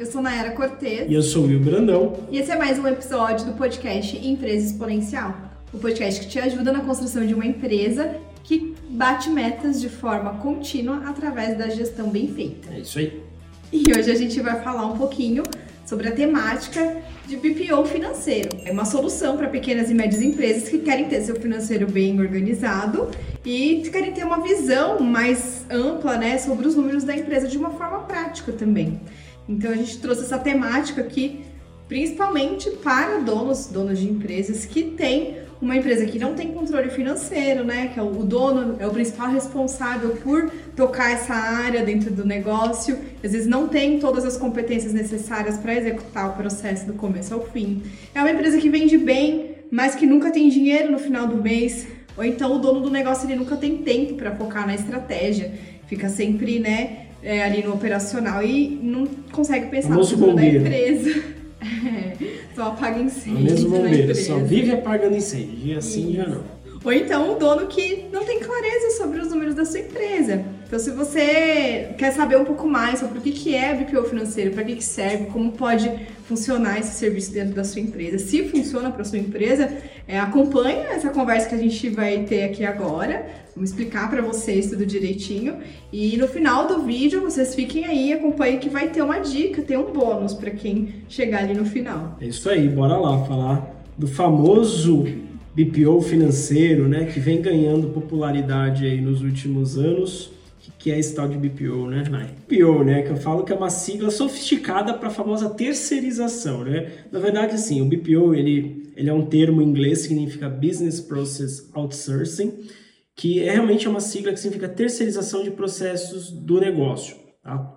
[0.00, 1.10] Eu sou Nayara Cortez.
[1.10, 2.20] E eu sou o Will Brandão.
[2.30, 5.36] E esse é mais um episódio do podcast Empresa Exponencial.
[5.74, 10.38] O podcast que te ajuda na construção de uma empresa que bate metas de forma
[10.38, 12.72] contínua através da gestão bem feita.
[12.72, 13.22] É isso aí.
[13.70, 15.42] E hoje a gente vai falar um pouquinho
[15.84, 16.96] sobre a temática
[17.26, 18.48] de BPO financeiro.
[18.64, 23.10] É uma solução para pequenas e médias empresas que querem ter seu financeiro bem organizado
[23.44, 27.70] e querem ter uma visão mais ampla, né, sobre os números da empresa de uma
[27.70, 28.98] forma prática também.
[29.50, 31.44] Então a gente trouxe essa temática aqui
[31.88, 37.64] principalmente para donos, donos de empresas que têm uma empresa que não tem controle financeiro,
[37.64, 37.90] né?
[37.92, 42.96] Que é o dono, é o principal responsável por tocar essa área dentro do negócio,
[43.24, 47.42] às vezes não tem todas as competências necessárias para executar o processo do começo ao
[47.42, 47.82] fim.
[48.14, 51.88] É uma empresa que vende bem, mas que nunca tem dinheiro no final do mês,
[52.16, 55.52] ou então o dono do negócio ele nunca tem tempo para focar na estratégia,
[55.88, 61.40] fica sempre, né, é, ali no operacional e não consegue pensar no futuro da empresa.
[61.62, 62.14] É,
[62.54, 63.42] só apaga incêndio.
[63.42, 65.58] Mesmo bombeiro, só vive apagando incêndio.
[65.62, 66.16] E assim Isso.
[66.16, 66.42] já não.
[66.82, 70.42] Ou então o dono que não tem clareza sobre os números da sua empresa.
[70.66, 74.62] Então, se você quer saber um pouco mais sobre o que é BPO financeiro, para
[74.62, 75.90] que serve, como pode
[76.26, 79.68] funcionar esse serviço dentro da sua empresa, se funciona para sua empresa,
[80.06, 83.26] é, acompanha essa conversa que a gente vai ter aqui agora.
[83.54, 85.58] Vamos explicar para vocês tudo direitinho.
[85.92, 89.76] E no final do vídeo, vocês fiquem aí, acompanhem que vai ter uma dica, tem
[89.76, 92.16] um bônus para quem chegar ali no final.
[92.20, 95.04] É isso aí, bora lá falar do famoso
[95.64, 100.30] BPO financeiro, né, que vem ganhando popularidade aí nos últimos anos
[100.80, 102.02] que é esse tal de BPO, né?
[102.48, 107.04] BPO, né, que eu falo que é uma sigla sofisticada para a famosa terceirização, né?
[107.12, 111.68] Na verdade, assim, o BPO, ele, ele é um termo em inglês, significa Business Process
[111.74, 112.66] Outsourcing,
[113.14, 117.76] que é realmente uma sigla que significa terceirização de processos do negócio, tá?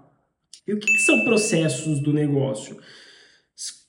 [0.65, 2.77] E o que, que são processos do negócio?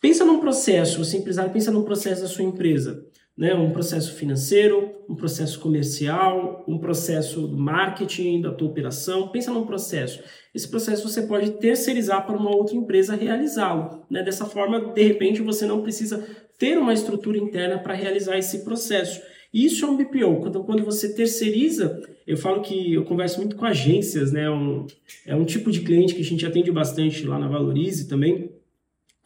[0.01, 4.93] Pensa num processo, você empresário pensa num processo da sua empresa né, um processo financeiro,
[5.09, 9.29] um processo comercial, um processo marketing da tua operação.
[9.29, 10.23] Pensa num processo.
[10.55, 14.05] Esse processo você pode terceirizar para uma outra empresa realizá-lo.
[14.09, 14.23] Né?
[14.23, 16.25] Dessa forma, de repente, você não precisa
[16.59, 19.21] ter uma estrutura interna para realizar esse processo.
[19.53, 20.41] Isso é um BPO.
[20.41, 24.49] Quando, quando você terceiriza, eu falo que eu converso muito com agências, né?
[24.49, 24.87] Um,
[25.27, 28.51] é um tipo de cliente que a gente atende bastante lá na Valorize também.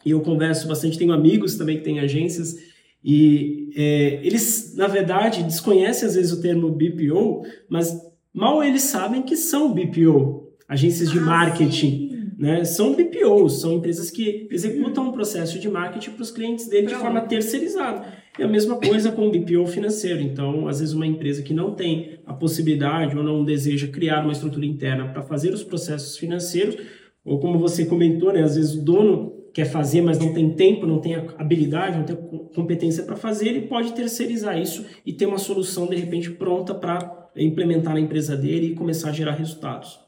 [0.05, 2.55] E eu converso bastante, tenho amigos também que têm agências
[3.03, 7.97] e é, eles, na verdade, desconhecem às vezes o termo BPO, mas
[8.33, 12.09] mal eles sabem que são BPO, agências de ah, marketing.
[12.37, 12.63] Né?
[12.63, 16.97] São BPOs, são empresas que executam um processo de marketing para os clientes dele Pronto.
[16.97, 18.05] de forma terceirizada.
[18.37, 20.21] É a mesma coisa com o BPO financeiro.
[20.21, 24.31] Então, às vezes, uma empresa que não tem a possibilidade ou não deseja criar uma
[24.31, 26.77] estrutura interna para fazer os processos financeiros,
[27.25, 28.41] ou como você comentou, né?
[28.41, 32.15] às vezes o dono quer fazer, mas não tem tempo, não tem habilidade, não tem
[32.53, 37.29] competência para fazer, ele pode terceirizar isso e ter uma solução de repente pronta para
[37.35, 39.99] implementar na empresa dele e começar a gerar resultados.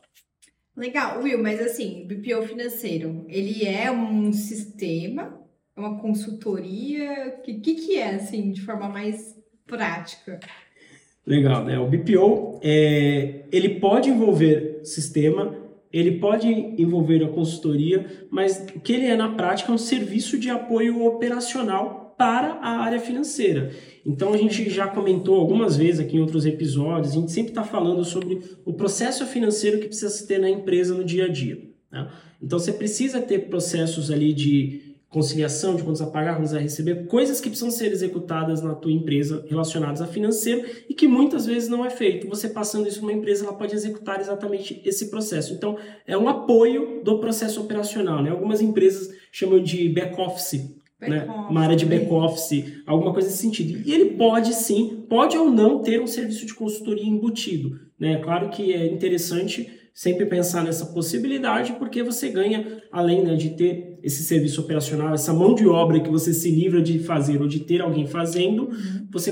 [0.76, 5.40] Legal, Will, mas assim, BPO financeiro, ele é um sistema,
[5.76, 9.36] é uma consultoria, o que, que, que é assim, de forma mais
[9.68, 10.40] prática?
[11.26, 11.78] Legal, né?
[11.78, 15.56] O BPO, é, ele pode envolver sistema,
[15.92, 20.38] ele pode envolver a consultoria, mas o que ele é na prática é um serviço
[20.38, 23.72] de apoio operacional para a área financeira.
[24.06, 27.64] Então a gente já comentou algumas vezes aqui em outros episódios, a gente sempre está
[27.64, 31.62] falando sobre o processo financeiro que precisa ter na empresa no dia a dia.
[31.92, 32.08] Né?
[32.42, 37.06] Então você precisa ter processos ali de conciliação de contas a pagar, contas a receber,
[37.08, 41.68] coisas que precisam ser executadas na tua empresa relacionadas a financeiro e que muitas vezes
[41.68, 42.30] não é feito.
[42.30, 45.54] Você passando isso numa empresa, ela pode executar exatamente esse processo.
[45.54, 45.78] Então,
[46.08, 48.24] é um apoio do processo operacional.
[48.24, 48.30] Né?
[48.30, 51.26] Algumas empresas chamam de back-office, né?
[51.50, 53.86] uma área de back-office, alguma coisa nesse sentido.
[53.86, 57.78] E ele pode sim, pode ou não ter um serviço de consultoria embutido.
[58.00, 58.18] Né?
[58.20, 63.91] Claro que é interessante sempre pensar nessa possibilidade, porque você ganha, além né, de ter
[64.04, 67.60] esse serviço operacional, essa mão de obra que você se livra de fazer ou de
[67.60, 69.08] ter alguém fazendo, uhum.
[69.12, 69.32] você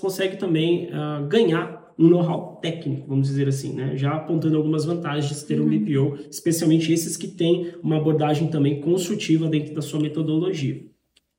[0.00, 3.96] consegue também uh, ganhar um know-how técnico, vamos dizer assim, né?
[3.96, 6.18] já apontando algumas vantagens de ter um BPO, uhum.
[6.30, 10.82] especialmente esses que têm uma abordagem também consultiva dentro da sua metodologia.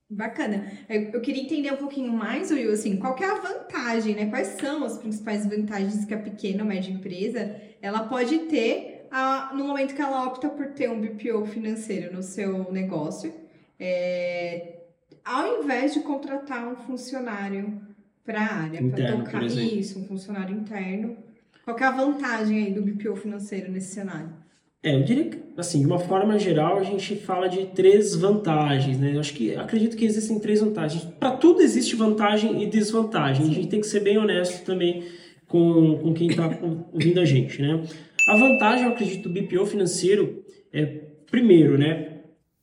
[0.10, 0.68] Bacana.
[0.88, 4.28] Eu queria entender um pouquinho mais, Will, assim, qual é a vantagem, né?
[4.28, 9.52] Quais são as principais vantagens que a pequena ou média empresa ela pode ter a,
[9.54, 13.32] no momento que ela opta por ter um BPO financeiro no seu negócio,
[13.80, 14.80] é,
[15.24, 17.80] ao invés de contratar um funcionário
[18.26, 21.16] para a área, para tocar isso, um funcionário interno.
[21.64, 24.34] Qual é a vantagem aí do BPO financeiro nesse cenário?
[24.82, 28.98] É, eu diria que, assim, de uma forma geral, a gente fala de três vantagens,
[29.00, 29.16] né?
[29.16, 31.04] Eu acho que, acredito que existem três vantagens.
[31.20, 33.46] Para tudo existe vantagem e desvantagem.
[33.46, 33.52] Sim.
[33.52, 35.04] A gente tem que ser bem honesto também
[35.48, 36.50] com, com quem está
[36.92, 37.82] ouvindo a gente, né?
[38.28, 40.86] A vantagem, eu acredito, do BPO financeiro é,
[41.30, 42.14] primeiro, né?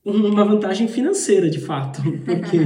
[0.03, 2.59] uma vantagem financeira, de fato, porque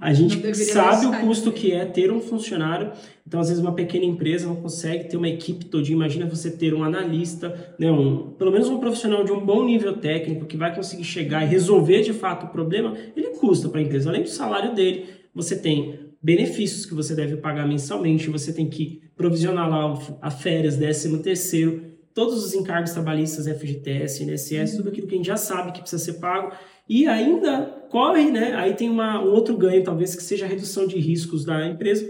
[0.00, 2.90] a gente sabe o custo que é ter um funcionário.
[3.26, 5.88] Então, às vezes, uma pequena empresa não consegue ter uma equipe toda.
[5.88, 9.96] Imagina você ter um analista, né, um, pelo menos um profissional de um bom nível
[9.98, 12.94] técnico que vai conseguir chegar e resolver de fato o problema.
[13.16, 14.10] Ele custa para a empresa.
[14.10, 19.02] Além do salário dele, você tem benefícios que você deve pagar mensalmente, você tem que
[19.16, 25.14] provisionar lá a férias, décimo terceiro, todos os encargos trabalhistas, FGTS, INSS, tudo aquilo que
[25.14, 26.52] a gente já sabe que precisa ser pago
[26.88, 28.54] e ainda corre, né?
[28.54, 32.06] Aí tem uma, um outro ganho, talvez, que seja a redução de riscos da empresa,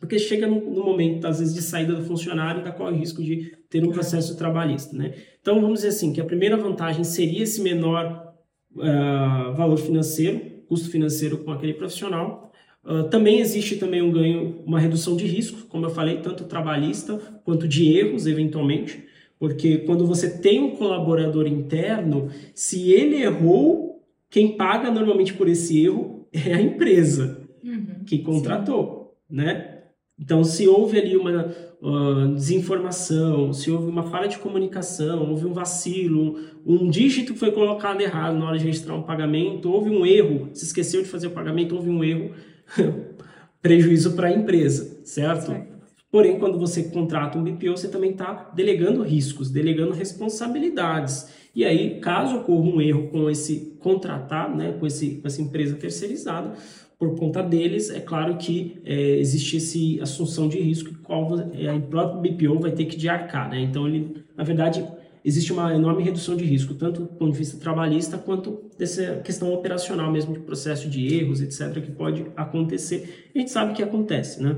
[0.00, 3.22] porque chega no, no momento, às vezes, de saída do funcionário, ainda corre o risco
[3.22, 5.14] de ter um processo trabalhista, né?
[5.40, 8.34] Então, vamos dizer assim, que a primeira vantagem seria esse menor
[8.76, 12.52] uh, valor financeiro, custo financeiro com aquele profissional.
[12.84, 17.16] Uh, também existe também um ganho, uma redução de risco, como eu falei, tanto trabalhista
[17.44, 19.04] quanto de erros, eventualmente,
[19.42, 24.00] porque quando você tem um colaborador interno, se ele errou,
[24.30, 29.34] quem paga normalmente por esse erro é a empresa uhum, que contratou, sim.
[29.34, 29.80] né?
[30.16, 35.52] Então, se houve ali uma uh, desinformação, se houve uma falha de comunicação, houve um
[35.52, 40.50] vacilo, um dígito foi colocado errado na hora de registrar um pagamento, houve um erro,
[40.52, 42.30] se esqueceu de fazer o pagamento, houve um erro,
[43.60, 45.46] prejuízo para a empresa, certo?
[45.46, 45.71] certo?
[46.12, 51.32] Porém, quando você contrata um BPO, você também está delegando riscos, delegando responsabilidades.
[51.54, 55.74] E aí, caso ocorra um erro com esse contratado, né, com, esse, com essa empresa
[55.74, 56.52] terceirizada,
[56.98, 61.80] por conta deles, é claro que é, existe essa assunção de risco, qual é, a
[61.80, 63.48] próprio BPO vai ter que de arcar.
[63.50, 63.60] Né?
[63.60, 64.86] Então, ele, na verdade,
[65.24, 69.52] existe uma enorme redução de risco, tanto do ponto de vista trabalhista quanto dessa questão
[69.52, 73.30] operacional mesmo, de processo de erros, etc., que pode acontecer.
[73.34, 74.56] A gente sabe que acontece, né?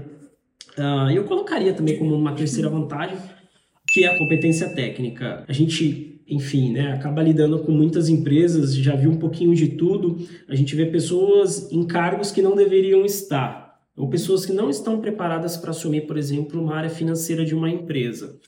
[0.79, 3.17] Uh, eu colocaria também como uma terceira vantagem,
[3.88, 5.44] que é a competência técnica.
[5.47, 10.19] A gente, enfim, né, acaba lidando com muitas empresas, já viu um pouquinho de tudo.
[10.49, 15.00] A gente vê pessoas em cargos que não deveriam estar, ou pessoas que não estão
[15.00, 18.38] preparadas para assumir, por exemplo, uma área financeira de uma empresa.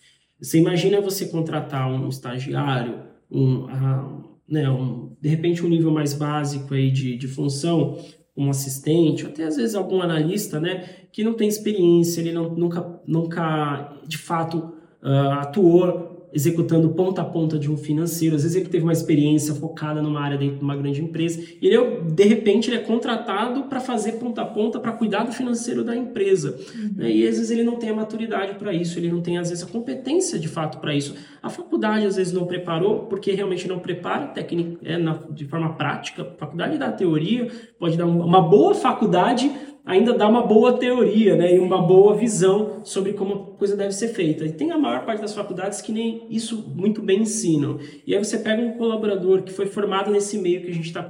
[0.40, 6.12] Você imagina você contratar um estagiário, um, uh, né, um, de repente um nível mais
[6.12, 7.98] básico aí de, de função,
[8.36, 12.50] um assistente, ou até às vezes algum analista, né, que não tem experiência, ele não,
[12.50, 14.72] nunca, nunca de fato
[15.02, 18.36] uh, atuou executando ponta a ponta de um financeiro.
[18.36, 21.66] Às vezes ele teve uma experiência focada numa área dentro de uma grande empresa e
[21.66, 25.82] ele, de repente, ele é contratado para fazer ponta a ponta, para cuidar do financeiro
[25.84, 26.58] da empresa.
[26.74, 26.90] Uhum.
[26.96, 27.10] Né?
[27.10, 29.64] E às vezes ele não tem a maturidade para isso, ele não tem, às vezes,
[29.64, 31.14] a competência de fato para isso.
[31.42, 35.74] A faculdade, às vezes, não preparou, porque realmente não prepara técnica, é, na, de forma
[35.74, 36.22] prática.
[36.22, 37.48] A faculdade dá teoria,
[37.78, 39.50] pode dar uma boa faculdade
[39.86, 43.92] ainda dá uma boa teoria né, e uma boa visão sobre como a coisa deve
[43.92, 44.44] ser feita.
[44.44, 47.78] E tem a maior parte das faculdades que nem isso muito bem ensinam.
[48.04, 51.08] E aí você pega um colaborador que foi formado nesse meio que a gente está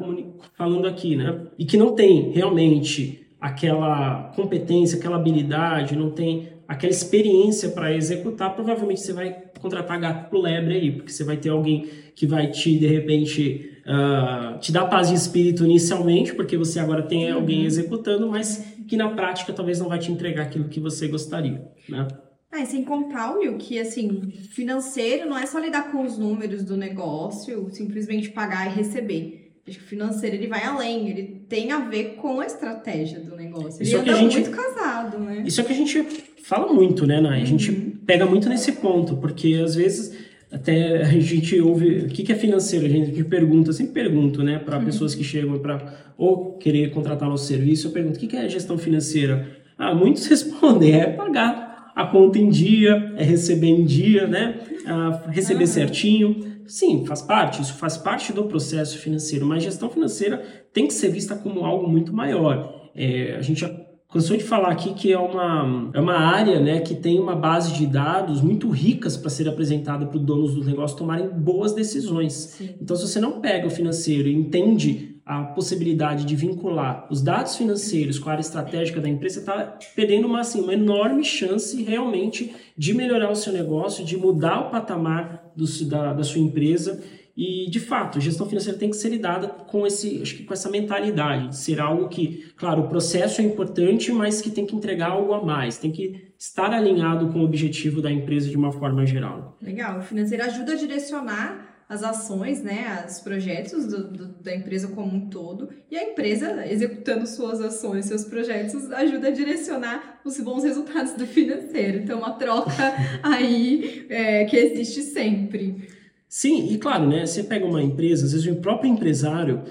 [0.53, 6.91] falando aqui, né, e que não tem realmente aquela competência, aquela habilidade, não tem aquela
[6.91, 11.49] experiência para executar, provavelmente você vai contratar gato pro lebre aí, porque você vai ter
[11.49, 16.79] alguém que vai te, de repente, uh, te dar paz de espírito inicialmente, porque você
[16.79, 17.39] agora tem uhum.
[17.39, 21.67] alguém executando, mas que na prática talvez não vai te entregar aquilo que você gostaria,
[21.89, 22.07] né?
[22.53, 26.77] É, sem contar, Will, que assim, financeiro não é só lidar com os números do
[26.77, 29.47] negócio, simplesmente pagar e receber.
[29.69, 33.35] Acho que o financeiro ele vai além, ele tem a ver com a estratégia do
[33.35, 33.83] negócio.
[33.83, 35.43] Ele isso anda é gente, muito casado, né?
[35.45, 36.03] Isso é que a gente
[36.45, 37.43] fala muito, né, Nai?
[37.43, 37.99] A gente uhum.
[38.07, 40.17] pega muito nesse ponto, porque às vezes
[40.51, 44.79] até a gente ouve o que é financeiro, a gente pergunta, sempre pergunto, né, para
[44.79, 44.85] uhum.
[44.85, 48.79] pessoas que chegam para ou querer contratar nosso serviço, eu pergunto o que é gestão
[48.79, 49.49] financeira.
[49.77, 55.25] Ah, muitos respondem é pagar a conta em dia, é receber em dia, né, ah,
[55.31, 55.69] receber ah.
[55.69, 56.57] certinho.
[56.67, 61.09] Sim, faz parte, isso faz parte do processo financeiro, mas gestão financeira tem que ser
[61.09, 62.91] vista como algo muito maior.
[62.95, 63.86] É, a gente já
[64.17, 67.75] cansou de falar aqui que é uma, é uma área né, que tem uma base
[67.75, 72.33] de dados muito ricas para ser apresentada para os donos do negócio tomarem boas decisões.
[72.33, 72.71] Sim.
[72.81, 77.57] Então, se você não pega o financeiro e entende a possibilidade de vincular os dados
[77.57, 81.83] financeiros com a área estratégica da empresa, você está perdendo uma, assim, uma enorme chance
[81.83, 87.03] realmente de melhorar o seu negócio, de mudar o patamar do, da, da sua empresa
[87.37, 90.55] e, de fato, a gestão financeira tem que ser lidada com, esse, acho que com
[90.55, 94.75] essa mentalidade, de ser algo que, claro, o processo é importante, mas que tem que
[94.75, 98.73] entregar algo a mais, tem que estar alinhado com o objetivo da empresa de uma
[98.73, 99.59] forma geral.
[99.61, 104.89] Legal, o financeiro ajuda a direcionar as ações, né, os projetos do, do, da empresa
[104.89, 110.41] como um todo, e a empresa, executando suas ações, seus projetos, ajuda a direcionar os
[110.41, 111.99] bons resultados do financeiro.
[111.99, 112.73] Então, uma troca
[113.23, 115.96] aí é, que existe sempre.
[116.37, 119.63] Sim, e claro, né, você pega uma empresa, às vezes o próprio empresário,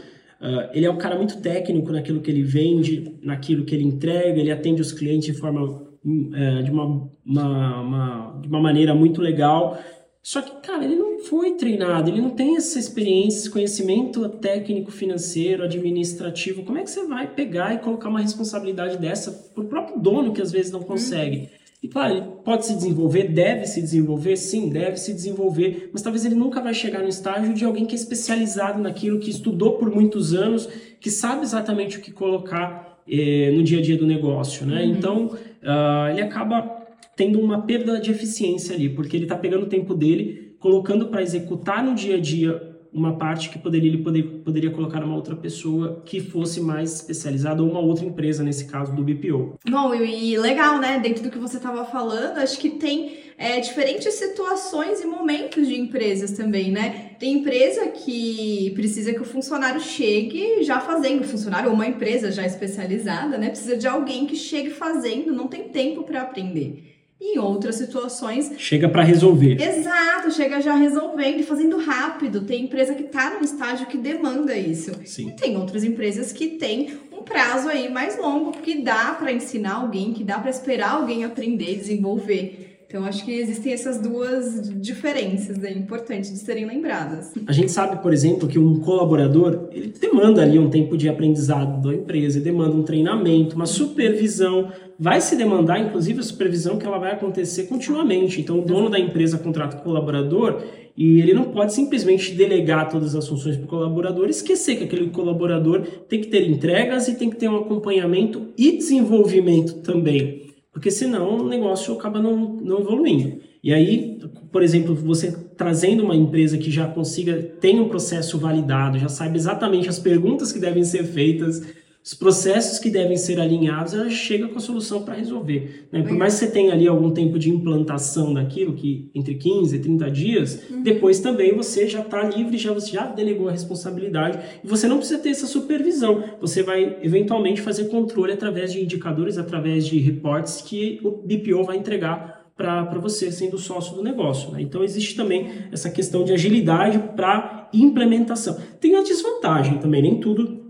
[0.42, 4.40] uh, ele é um cara muito técnico naquilo que ele vende, naquilo que ele entrega,
[4.40, 9.22] ele atende os clientes de forma, uh, de uma, uma, uma, de uma maneira muito
[9.22, 9.78] legal,
[10.24, 14.90] só que, cara, ele não foi treinado, ele não tem essa experiência, esse conhecimento técnico,
[14.90, 16.64] financeiro, administrativo.
[16.64, 20.42] Como é que você vai pegar e colocar uma responsabilidade dessa pro próprio dono que
[20.42, 21.48] às vezes não consegue?
[21.86, 26.26] E claro, ele pode se desenvolver, deve se desenvolver, sim, deve se desenvolver, mas talvez
[26.26, 29.92] ele nunca vai chegar no estágio de alguém que é especializado naquilo, que estudou por
[29.92, 30.68] muitos anos,
[31.00, 34.82] que sabe exatamente o que colocar eh, no dia a dia do negócio, né?
[34.82, 34.90] Uhum.
[34.90, 39.70] Então, uh, ele acaba tendo uma perda de eficiência ali, porque ele está pegando o
[39.70, 44.24] tempo dele, colocando para executar no dia a dia uma parte que poderia, ele poder,
[44.44, 48.96] poderia colocar uma outra pessoa que fosse mais especializada ou uma outra empresa, nesse caso
[48.96, 49.60] do BPO.
[49.70, 50.98] Bom, e legal, né?
[50.98, 55.78] Dentro do que você estava falando, acho que tem é, diferentes situações e momentos de
[55.78, 57.12] empresas também, né?
[57.20, 62.46] Tem empresa que precisa que o funcionário chegue já fazendo, funcionário ou uma empresa já
[62.46, 63.50] especializada, né?
[63.50, 66.95] Precisa de alguém que chegue fazendo, não tem tempo para aprender.
[67.20, 68.52] Em outras situações.
[68.58, 69.62] Chega para resolver.
[69.62, 72.42] Exato, chega já resolvendo e fazendo rápido.
[72.42, 74.92] Tem empresa que está num estágio que demanda isso.
[75.06, 75.30] Sim.
[75.30, 79.76] E tem outras empresas que têm um prazo aí mais longo, que dá para ensinar
[79.76, 82.65] alguém, que dá para esperar alguém aprender, desenvolver.
[82.96, 87.34] Então, acho que existem essas duas diferenças aí, importantes de serem lembradas.
[87.46, 91.82] A gente sabe, por exemplo, que um colaborador, ele demanda ali um tempo de aprendizado
[91.82, 96.98] da empresa, demanda um treinamento, uma supervisão, vai se demandar, inclusive, a supervisão que ela
[96.98, 98.40] vai acontecer continuamente.
[98.40, 100.64] Então, o dono da empresa contrata o colaborador
[100.96, 105.10] e ele não pode simplesmente delegar todas as funções para o colaborador esquecer que aquele
[105.10, 110.45] colaborador tem que ter entregas e tem que ter um acompanhamento e desenvolvimento também.
[110.76, 113.40] Porque senão o negócio acaba não, não evoluindo.
[113.64, 114.20] E aí,
[114.52, 119.38] por exemplo, você trazendo uma empresa que já consiga, tem um processo validado, já sabe
[119.38, 121.62] exatamente as perguntas que devem ser feitas,
[122.06, 125.88] os processos que devem ser alinhados, ela chega com a solução para resolver.
[125.92, 126.04] Né?
[126.04, 129.80] Por mais que você tenha ali algum tempo de implantação daquilo, que entre 15 e
[129.80, 130.84] 30 dias, uhum.
[130.84, 134.98] depois também você já está livre, já, você já delegou a responsabilidade e você não
[134.98, 136.24] precisa ter essa supervisão.
[136.40, 141.78] Você vai eventualmente fazer controle através de indicadores, através de reportes que o BPO vai
[141.78, 144.52] entregar para você sendo sócio do negócio.
[144.52, 144.62] Né?
[144.62, 148.60] Então existe também essa questão de agilidade para implementação.
[148.80, 150.65] Tem a desvantagem também, nem tudo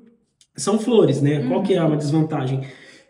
[0.55, 1.39] são flores, né?
[1.39, 1.47] Uhum.
[1.49, 2.61] Qual que é uma desvantagem?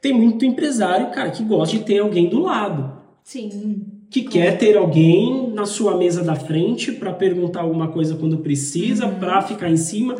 [0.01, 3.01] Tem muito empresário, cara, que gosta de ter alguém do lado.
[3.23, 3.85] Sim.
[4.09, 9.07] Que quer ter alguém na sua mesa da frente para perguntar alguma coisa quando precisa,
[9.07, 9.15] uhum.
[9.15, 10.15] para ficar em cima.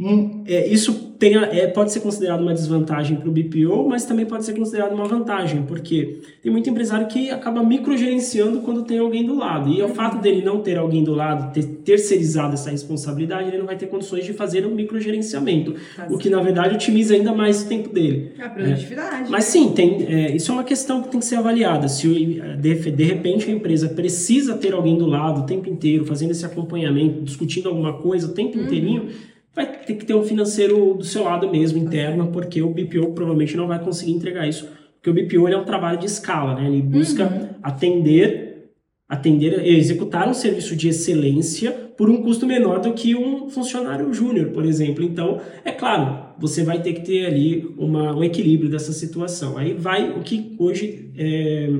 [0.00, 4.24] Hum, é, isso tem, é, pode ser considerado uma desvantagem para o BPO, mas também
[4.24, 9.26] pode ser considerado uma vantagem, porque tem muito empresário que acaba microgerenciando quando tem alguém
[9.26, 9.68] do lado.
[9.68, 9.90] E uhum.
[9.90, 13.76] o fato dele não ter alguém do lado, ter terceirizado essa responsabilidade, ele não vai
[13.76, 15.74] ter condições de fazer um microgerenciamento,
[16.08, 18.32] o que na verdade otimiza ainda mais o tempo dele.
[18.40, 19.28] A produtividade.
[19.28, 19.30] É.
[19.30, 21.86] Mas sim, tem, é, isso é uma questão que tem que ser avaliada.
[21.86, 26.30] Se de, de repente a empresa precisa ter alguém do lado o tempo inteiro, fazendo
[26.30, 28.64] esse acompanhamento, discutindo alguma coisa o tempo uhum.
[28.64, 29.10] inteirinho
[29.54, 33.56] vai ter que ter um financeiro do seu lado mesmo, interno, porque o BPO provavelmente
[33.56, 34.68] não vai conseguir entregar isso.
[35.00, 36.66] Porque o BPO é um trabalho de escala, né?
[36.66, 37.48] Ele busca uhum.
[37.62, 38.70] atender,
[39.08, 44.50] atender, executar um serviço de excelência por um custo menor do que um funcionário júnior,
[44.50, 45.02] por exemplo.
[45.02, 49.56] Então, é claro, você vai ter que ter ali uma, um equilíbrio dessa situação.
[49.56, 51.70] Aí vai o que hoje é,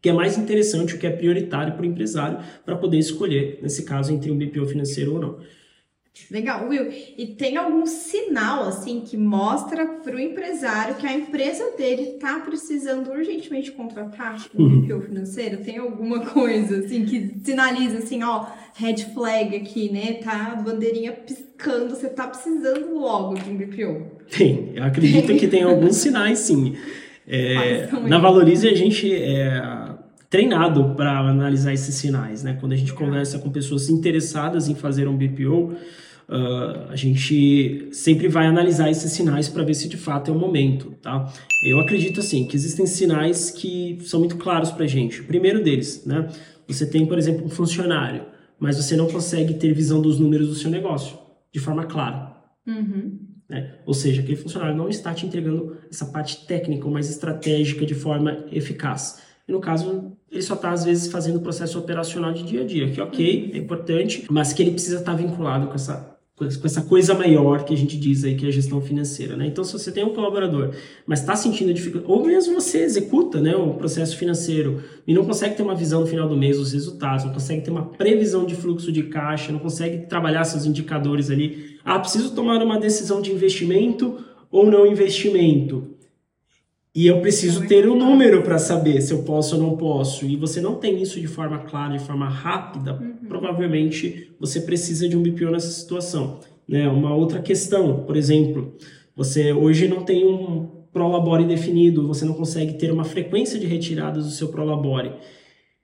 [0.00, 3.84] que é mais interessante, o que é prioritário para o empresário para poder escolher, nesse
[3.84, 5.38] caso, entre um BPO financeiro ou não.
[6.30, 6.90] Legal, Will.
[7.16, 12.40] E tem algum sinal assim que mostra para o empresário que a empresa dele está
[12.40, 14.80] precisando urgentemente contratar um uhum.
[14.80, 15.58] BPO financeiro?
[15.58, 20.14] Tem alguma coisa assim que sinaliza assim, ó, red flag aqui, né?
[20.14, 24.16] Tá a bandeirinha piscando, você tá precisando logo de um BPO?
[24.30, 25.36] Tem, eu acredito tem.
[25.36, 26.76] que tem alguns sinais, sim.
[27.28, 29.60] É, na Valorize a gente é
[30.28, 32.56] treinado para analisar esses sinais, né?
[32.58, 35.74] Quando a gente conversa com pessoas interessadas em fazer um BPO,
[36.28, 40.38] Uh, a gente sempre vai analisar esses sinais para ver se de fato é o
[40.38, 41.32] momento, tá?
[41.64, 45.20] Eu acredito assim que existem sinais que são muito claros para a gente.
[45.20, 46.28] O primeiro deles, né?
[46.66, 48.24] Você tem, por exemplo, um funcionário,
[48.58, 51.16] mas você não consegue ter visão dos números do seu negócio
[51.52, 52.34] de forma clara.
[52.66, 53.20] Uhum.
[53.48, 53.78] Né?
[53.86, 57.94] Ou seja, aquele funcionário não está te entregando essa parte técnica ou mais estratégica de
[57.94, 59.22] forma eficaz.
[59.46, 62.66] e no caso ele só está às vezes fazendo o processo operacional de dia a
[62.66, 66.44] dia, que ok, é importante, mas que ele precisa estar tá vinculado com essa com
[66.44, 69.46] essa coisa maior que a gente diz aí que é a gestão financeira, né?
[69.46, 70.74] Então, se você tem um colaborador,
[71.06, 75.56] mas está sentindo dificuldade, ou mesmo você executa, né, o processo financeiro e não consegue
[75.56, 78.54] ter uma visão no final do mês dos resultados, não consegue ter uma previsão de
[78.54, 83.32] fluxo de caixa, não consegue trabalhar seus indicadores ali, ah, preciso tomar uma decisão de
[83.32, 84.18] investimento
[84.50, 85.95] ou não investimento.
[86.96, 90.24] E eu preciso ter um número para saber se eu posso ou não posso.
[90.24, 93.28] E você não tem isso de forma clara, de forma rápida, uhum.
[93.28, 96.40] provavelmente você precisa de um BPO nessa situação.
[96.66, 96.88] Né?
[96.88, 98.74] Uma outra questão, por exemplo,
[99.14, 104.24] você hoje não tem um prolabore definido, você não consegue ter uma frequência de retiradas
[104.24, 105.12] do seu prolabore.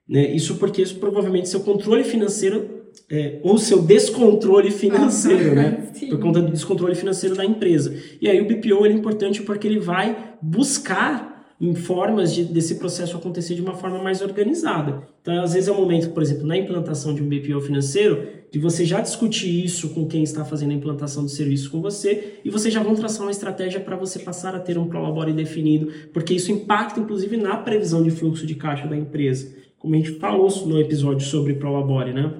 [0.09, 0.33] Né?
[0.33, 2.82] Isso porque isso, provavelmente seu controle financeiro
[3.13, 5.89] é, ou seu descontrole financeiro, né?
[5.93, 6.09] Sim.
[6.09, 7.95] Por conta do descontrole financeiro da empresa.
[8.19, 13.15] E aí o BPO é importante porque ele vai buscar em formas de, desse processo
[13.15, 15.03] acontecer de uma forma mais organizada.
[15.21, 18.57] Então, às vezes é o momento, por exemplo, na implantação de um BPO financeiro, de
[18.57, 22.49] você já discutir isso com quem está fazendo a implantação do serviço com você e
[22.49, 26.33] você já vão traçar uma estratégia para você passar a ter um prolabore definido, porque
[26.33, 29.55] isso impacta inclusive na previsão de fluxo de caixa da empresa.
[29.77, 32.33] Como a gente falou no episódio sobre prolabore, né?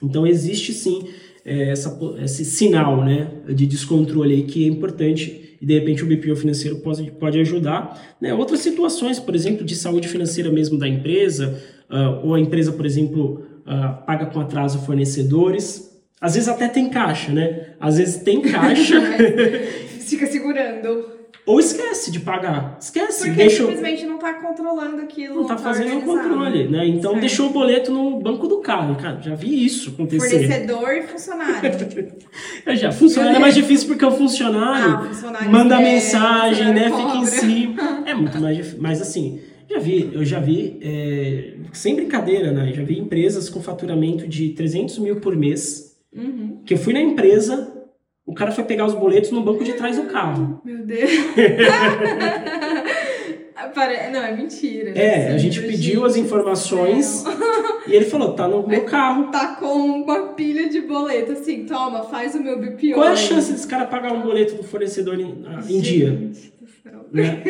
[0.00, 1.08] Então existe sim
[1.44, 6.06] é, essa, esse sinal né, de descontrole aí que é importante e de repente o
[6.06, 8.16] BPO financeiro pode, pode ajudar.
[8.20, 8.34] Né?
[8.34, 12.84] Outras situações, por exemplo, de saúde financeira mesmo da empresa, uh, ou a empresa, por
[12.84, 16.02] exemplo, uh, paga com atraso fornecedores.
[16.20, 17.74] Às vezes até tem caixa, né?
[17.78, 19.00] Às vezes tem caixa.
[20.02, 21.21] Fica segurando.
[21.44, 22.76] Ou esquece de pagar.
[22.80, 23.24] Esquece.
[23.24, 23.64] Porque deixa...
[23.64, 25.34] simplesmente não está controlando aquilo.
[25.34, 26.86] Não está tá fazendo o controle, né?
[26.86, 27.20] Então certo.
[27.20, 28.94] deixou o boleto no banco do carro.
[28.94, 30.28] Cara, já vi isso acontecer.
[30.28, 31.70] Fornecedor e funcionário.
[32.64, 36.90] é, já, funcionário é mais difícil porque o funcionário, ah, funcionário manda é, mensagem, né?
[36.90, 37.06] Cobra.
[37.06, 38.04] Fica em cima.
[38.06, 38.78] É muito mais difícil.
[38.80, 42.72] Mas assim, já vi, eu já vi, é, sem brincadeira, né?
[42.72, 45.96] Já vi empresas com faturamento de 300 mil por mês.
[46.14, 46.60] Uhum.
[46.64, 47.71] Que eu fui na empresa,
[48.32, 50.60] o cara foi pegar os boletos no banco de trás do carro.
[50.64, 51.10] Meu Deus.
[54.12, 54.90] Não, é mentira.
[54.90, 57.24] É, a gente pediu as informações
[57.88, 59.30] e ele falou, tá no meu carro.
[59.30, 62.94] Tá com uma pilha de boleto, assim, toma, faz o meu BPO.
[62.94, 66.30] Qual é a chance desse cara pagar um boleto do fornecedor em, em dia?
[67.12, 67.42] Né?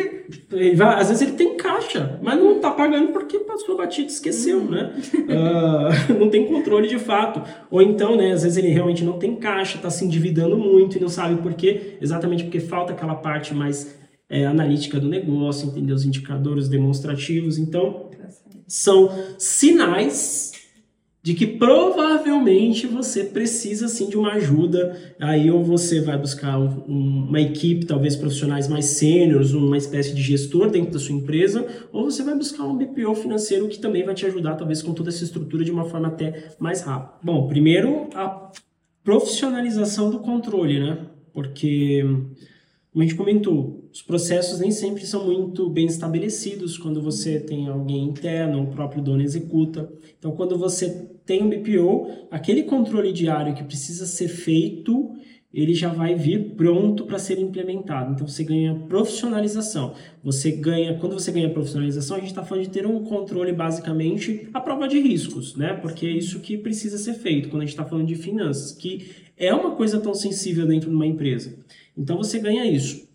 [0.75, 4.69] Vai, às vezes ele tem caixa, mas não está pagando porque passou batido esqueceu, uhum.
[4.69, 4.93] né?
[5.13, 7.41] Uh, não tem controle de fato.
[7.71, 11.01] Ou então, né, às vezes ele realmente não tem caixa, está se endividando muito e
[11.01, 13.97] não sabe por quê, exatamente porque falta aquela parte mais
[14.29, 17.57] é, analítica do negócio, entender os indicadores demonstrativos.
[17.57, 18.11] Então,
[18.67, 20.52] são sinais
[21.23, 25.15] de que provavelmente você precisa sim de uma ajuda.
[25.17, 30.21] Aí ou você vai buscar um, uma equipe, talvez profissionais mais sêniores, uma espécie de
[30.21, 34.13] gestor dentro da sua empresa, ou você vai buscar um BPO financeiro que também vai
[34.13, 37.13] te ajudar, talvez com toda essa estrutura de uma forma até mais rápida.
[37.23, 38.51] Bom, primeiro a
[39.01, 41.05] profissionalização do controle, né?
[41.33, 42.05] Porque,
[42.93, 47.67] como a gente comentou, os processos nem sempre são muito bem estabelecidos quando você tem
[47.67, 49.91] alguém interno, o próprio dono executa.
[50.19, 55.11] Então, quando você tem um BPO, aquele controle diário que precisa ser feito,
[55.53, 58.13] ele já vai vir pronto para ser implementado.
[58.13, 59.93] Então, você ganha profissionalização.
[60.23, 64.49] Você ganha, quando você ganha profissionalização, a gente está falando de ter um controle basicamente
[64.51, 65.73] a prova de riscos, né?
[65.75, 69.11] Porque é isso que precisa ser feito quando a gente está falando de finanças, que
[69.37, 71.55] é uma coisa tão sensível dentro de uma empresa.
[71.95, 73.12] Então, você ganha isso.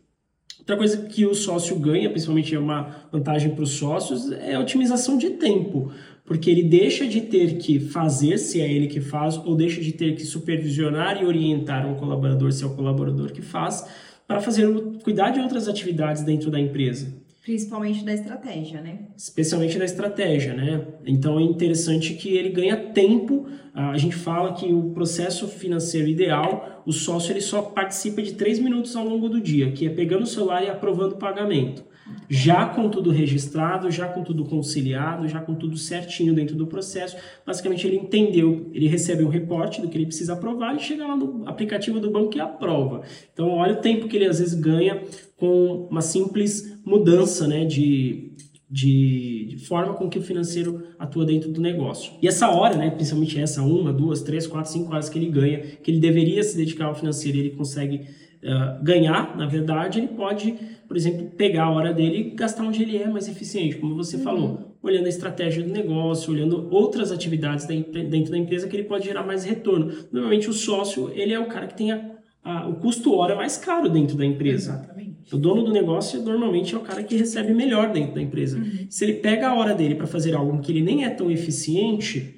[0.68, 4.60] Outra coisa que o sócio ganha, principalmente é uma vantagem para os sócios, é a
[4.60, 5.90] otimização de tempo,
[6.26, 9.92] porque ele deixa de ter que fazer, se é ele que faz, ou deixa de
[9.92, 13.88] ter que supervisionar e orientar um colaborador, se é o colaborador que faz,
[14.26, 14.70] para fazer
[15.02, 17.14] cuidar de outras atividades dentro da empresa.
[17.48, 18.98] Principalmente da estratégia, né?
[19.16, 20.86] Especialmente da estratégia, né?
[21.06, 23.46] Então é interessante que ele ganha tempo.
[23.72, 28.58] A gente fala que o processo financeiro ideal, o sócio ele só participa de três
[28.58, 31.82] minutos ao longo do dia, que é pegando o celular e aprovando o pagamento
[32.28, 37.16] já com tudo registrado, já com tudo conciliado, já com tudo certinho dentro do processo.
[37.46, 41.16] Basicamente, ele entendeu, ele recebe um reporte do que ele precisa aprovar e chega lá
[41.16, 43.02] no aplicativo do banco e aprova.
[43.32, 45.02] Então, olha o tempo que ele às vezes ganha
[45.36, 48.32] com uma simples mudança né, de,
[48.68, 52.12] de, de, forma com que o financeiro atua dentro do negócio.
[52.20, 55.60] E essa hora, né, principalmente essa uma, duas, três, quatro, cinco horas que ele ganha,
[55.60, 58.06] que ele deveria se dedicar ao financeiro ele consegue
[58.44, 60.56] uh, ganhar, na verdade, ele pode
[60.88, 64.16] por exemplo, pegar a hora dele e gastar onde ele é mais eficiente, como você
[64.16, 64.22] uhum.
[64.22, 69.04] falou, olhando a estratégia do negócio, olhando outras atividades dentro da empresa que ele pode
[69.04, 69.92] gerar mais retorno.
[70.10, 73.58] Normalmente o sócio, ele é o cara que tem a a, o custo hora mais
[73.58, 74.72] caro dentro da empresa.
[74.72, 75.34] Exatamente.
[75.34, 78.56] O dono do negócio normalmente é o cara que recebe melhor dentro da empresa.
[78.56, 78.86] Uhum.
[78.88, 82.37] Se ele pega a hora dele para fazer algo que ele nem é tão eficiente,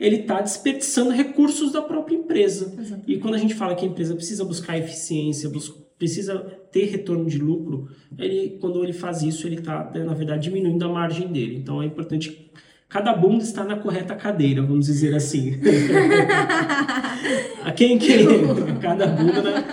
[0.00, 2.72] ele está desperdiçando recursos da própria empresa.
[3.06, 5.50] E quando a gente fala que a empresa precisa buscar eficiência,
[5.98, 6.38] precisa
[6.72, 10.88] ter retorno de lucro, ele, quando ele faz isso, ele está, na verdade, diminuindo a
[10.88, 11.56] margem dele.
[11.56, 12.50] Então é importante.
[12.88, 15.60] Cada bunda está na correta cadeira, vamos dizer assim.
[17.62, 18.24] a quem que
[18.82, 19.64] cada bunda né?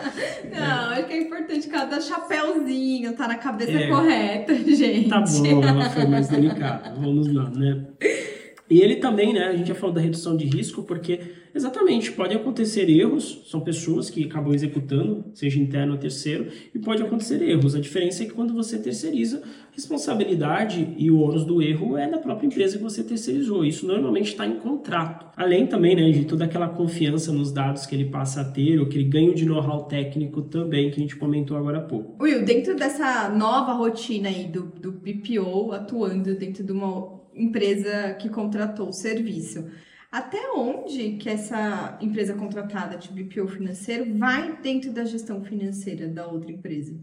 [0.54, 3.88] Não, acho que é importante cada chapéuzinho tá na cabeça É.
[3.88, 5.10] correta, gente.
[5.10, 6.94] Tá bom, ela foi mais delicada.
[7.00, 7.86] Vamos lá, né?
[8.70, 9.46] E ele também, né?
[9.46, 11.20] A gente já falou da redução de risco, porque
[11.56, 17.02] exatamente pode acontecer erros, são pessoas que acabam executando, seja interno ou terceiro, e pode
[17.02, 17.76] acontecer erros.
[17.76, 22.10] A diferença é que quando você terceiriza, a responsabilidade e o ônus do erro é
[22.10, 23.64] da própria empresa que você terceirizou.
[23.64, 25.28] Isso normalmente está em contrato.
[25.36, 28.88] Além também, né, de toda aquela confiança nos dados que ele passa a ter, ou
[28.88, 32.22] que ele ganha de know-how técnico também, que a gente comentou agora há pouco.
[32.22, 38.30] Will, dentro dessa nova rotina aí do, do BPO atuando dentro de uma empresa que
[38.30, 39.66] contratou o serviço,
[40.12, 46.26] até onde que essa empresa contratada de BPO financeiro vai dentro da gestão financeira da
[46.28, 46.96] outra empresa?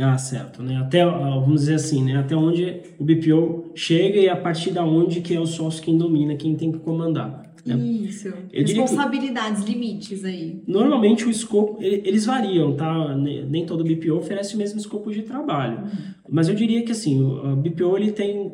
[0.00, 0.76] Ah, certo, né?
[0.76, 1.08] Até, ah,
[1.40, 2.16] vamos dizer assim, né?
[2.18, 5.98] Até onde o BPO chega e a partir da onde que é o sócio quem
[5.98, 7.46] domina, quem tem que comandar.
[7.66, 7.74] né?
[7.76, 8.28] Isso.
[8.28, 10.62] Eu diria que- Responsabilidades, limites aí.
[10.66, 13.14] Normalmente o escopo, ele- eles variam, tá?
[13.16, 15.82] Ne- Nem todo BPO oferece o mesmo escopo de trabalho.
[16.30, 18.52] Mas eu diria que assim, o BPO ele tem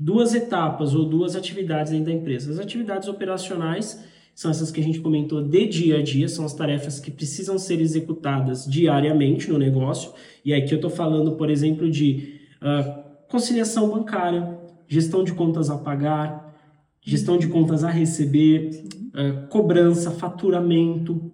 [0.00, 2.50] duas etapas ou duas atividades dentro da empresa.
[2.50, 6.54] As atividades operacionais são essas que a gente comentou de dia a dia, são as
[6.54, 10.12] tarefas que precisam ser executadas diariamente no negócio.
[10.44, 14.56] E aqui eu estou falando, por exemplo, de ah, conciliação bancária,
[14.86, 16.56] gestão de contas a pagar,
[17.02, 21.32] gestão de contas a receber, ah, cobrança, faturamento,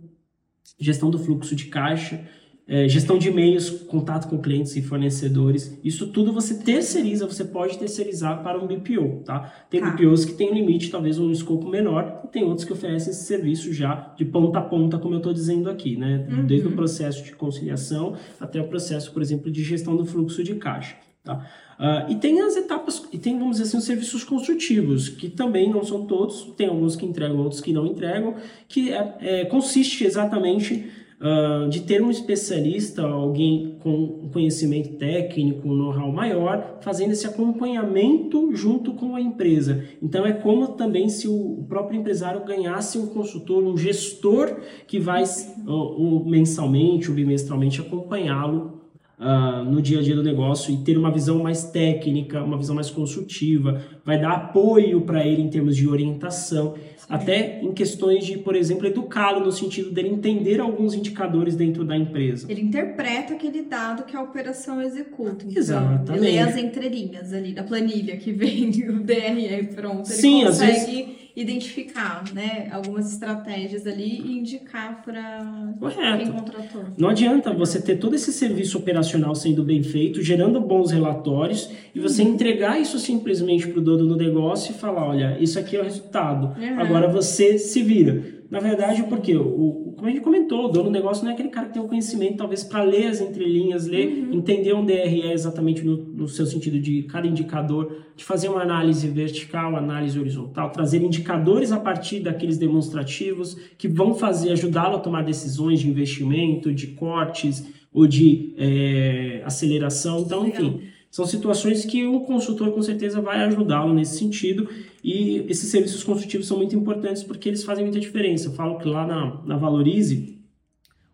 [0.81, 2.27] gestão do fluxo de caixa,
[2.67, 5.79] eh, gestão de e-mails, contato com clientes e fornecedores.
[5.85, 9.53] Isso tudo você terceiriza, você pode terceirizar para um BPO, tá?
[9.69, 9.91] Tem Tá.
[9.91, 13.25] BPOs que têm um limite, talvez um escopo menor, e tem outros que oferecem esse
[13.25, 16.27] serviço já de ponta a ponta, como eu estou dizendo aqui, né?
[16.31, 16.47] Uhum.
[16.47, 20.55] Desde o processo de conciliação até o processo, por exemplo, de gestão do fluxo de
[20.55, 21.47] caixa, tá?
[21.79, 25.71] Ah, e tem as etapas, e tem, vamos dizer assim, os serviços construtivos, que também
[25.71, 28.37] não são todos, tem alguns que entregam, outros que não entregam,
[28.69, 30.89] que é, é, consiste exatamente
[31.21, 38.55] ah, de ter um especialista, alguém com conhecimento técnico, um know-how maior, fazendo esse acompanhamento
[38.55, 39.85] junto com a empresa.
[40.03, 45.25] Então é como também se o próprio empresário ganhasse um consultor, um gestor que vai
[45.67, 48.85] o mensalmente ou bimestralmente acompanhá-lo
[49.19, 52.75] ah, no dia a dia do negócio e ter uma visão mais técnica, uma visão
[52.75, 56.75] mais consultiva, vai dar apoio para ele em termos de orientação,
[57.09, 61.97] até em questões de, por exemplo, educá-lo no sentido dele entender alguns indicadores dentro da
[61.97, 62.47] empresa.
[62.51, 65.45] Ele interpreta aquele dado que a operação executa.
[65.45, 66.13] Então, Exatamente.
[66.13, 70.09] Ele lê as entrelinhas ali da planilha que vem o DRE pronto.
[70.09, 76.85] Ele Sim, às consegue identificar né, algumas estratégias ali e indicar para quem contratou.
[76.97, 81.99] Não adianta você ter todo esse serviço operacional sendo bem feito, gerando bons relatórios, e
[81.99, 85.81] você entregar isso simplesmente para o dono do negócio e falar, olha, isso aqui é
[85.81, 86.57] o resultado.
[86.59, 86.81] Uhum.
[86.81, 88.44] Agora você se vira.
[88.55, 91.35] Na verdade, porque o, o- como a gente comentou, o dono do negócio não é
[91.35, 95.33] aquele cara que tem o conhecimento, talvez, para ler as entrelinhas, ler, entender um DRE
[95.33, 100.71] exatamente no, no seu sentido de cada indicador, de fazer uma análise vertical, análise horizontal,
[100.71, 106.73] trazer indicadores a partir daqueles demonstrativos que vão fazer, ajudá-lo a tomar decisões de investimento,
[106.73, 110.21] de cortes ou de eh, aceleração.
[110.21, 110.81] Então, enfim,
[111.15, 114.69] são situações que o consultor com certeza vai ajudá-lo nesse sentido
[115.03, 118.49] e esses serviços consultivos são muito importantes porque eles fazem muita diferença.
[118.49, 120.41] Eu falo que lá na, na Valorize,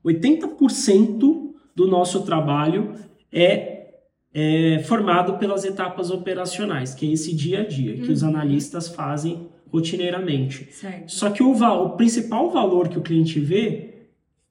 [0.02, 2.94] 80% do nosso trabalho
[3.30, 3.90] é,
[4.32, 9.50] é formado pelas etapas operacionais, que é esse dia a dia, que os analistas fazem
[9.66, 10.72] rotineiramente.
[10.72, 11.12] Certo.
[11.12, 14.06] Só que o, o principal valor que o cliente vê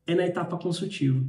[0.05, 1.19] é na etapa consultiva.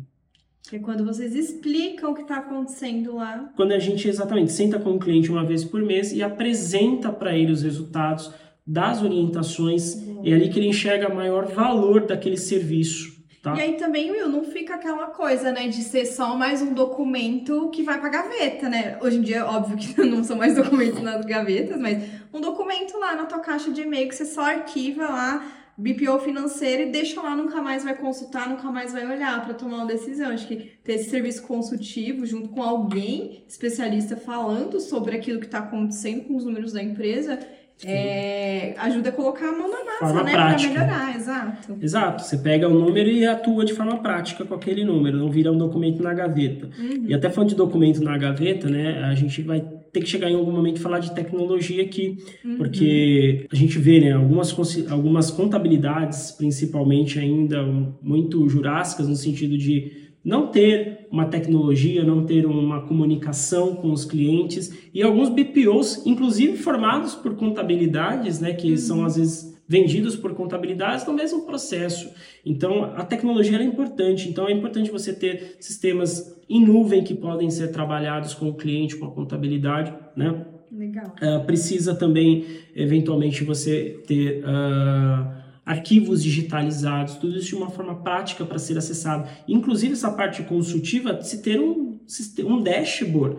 [0.68, 3.50] Que é quando vocês explicam o que está acontecendo lá.
[3.56, 7.36] quando a gente exatamente senta com o cliente uma vez por mês e apresenta para
[7.36, 8.30] ele os resultados
[8.66, 13.10] das orientações, é ali que ele enxerga maior valor daquele serviço,
[13.42, 13.56] tá?
[13.56, 17.70] E aí também, Will, não fica aquela coisa, né, de ser só mais um documento
[17.70, 18.96] que vai pra gaveta, né?
[19.02, 22.00] Hoje em dia, óbvio que não são mais documentos nas gavetas, mas
[22.32, 25.44] um documento lá na tua caixa de e-mail que você só arquiva lá,
[25.80, 29.78] BPO financeiro, e deixa lá, nunca mais vai consultar, nunca mais vai olhar pra tomar
[29.78, 30.30] uma decisão.
[30.30, 35.58] Acho que ter esse serviço consultivo junto com alguém especialista falando sobre aquilo que tá
[35.58, 37.38] acontecendo com os números da empresa
[37.84, 40.32] é, ajuda a colocar a mão na massa, Forma né?
[40.32, 40.72] prática.
[40.74, 41.78] Pra melhorar, exato.
[41.80, 45.50] Exato, você pega o número e atua de forma prática com aquele número, não vira
[45.52, 46.68] um documento na gaveta.
[46.78, 47.04] Uhum.
[47.08, 49.60] E até falando de documento na gaveta, né, a gente vai
[49.92, 52.56] ter que chegar em algum momento e falar de tecnologia aqui, Uhum.
[52.56, 54.56] porque a gente vê, né, algumas,
[54.90, 57.62] algumas contabilidades, principalmente ainda
[58.02, 64.04] muito jurássicas, no sentido de não ter uma tecnologia, não ter uma comunicação com os
[64.04, 70.34] clientes, e alguns BPOs, inclusive formados por contabilidades, né, que são às vezes vendidos por
[70.34, 72.12] contabilidades no mesmo processo.
[72.44, 74.28] Então, a tecnologia é importante.
[74.28, 78.96] Então, é importante você ter sistemas em nuvem que podem ser trabalhados com o cliente,
[78.96, 80.44] com a contabilidade, né?
[80.72, 81.14] Legal.
[81.20, 88.44] Ah, precisa também, eventualmente, você ter ah, arquivos digitalizados, tudo isso de uma forma prática
[88.44, 89.28] para ser acessado.
[89.46, 91.98] Inclusive, essa parte consultiva, se ter um,
[92.44, 93.36] um dashboard,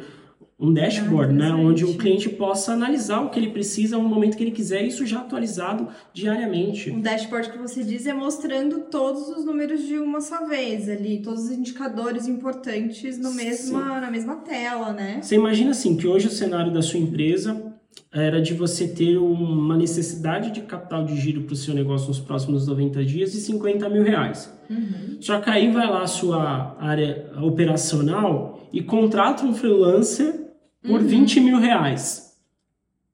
[0.61, 1.65] um dashboard, né, interessante.
[1.65, 5.03] onde o cliente possa analisar o que ele precisa no momento que ele quiser, isso
[5.07, 6.91] já atualizado diariamente.
[6.91, 11.19] Um dashboard que você diz é mostrando todos os números de uma só vez ali,
[11.19, 15.19] todos os indicadores importantes no mesma, na mesma tela, né?
[15.23, 17.70] Você imagina assim que hoje o cenário da sua empresa
[18.13, 22.19] era de você ter uma necessidade de capital de giro para o seu negócio nos
[22.19, 24.53] próximos 90 dias de 50 mil reais.
[24.69, 25.17] Uhum.
[25.21, 30.41] Só que aí vai lá a sua área operacional e contrata um freelancer
[30.83, 31.07] por Uhum.
[31.07, 32.37] 20 mil reais.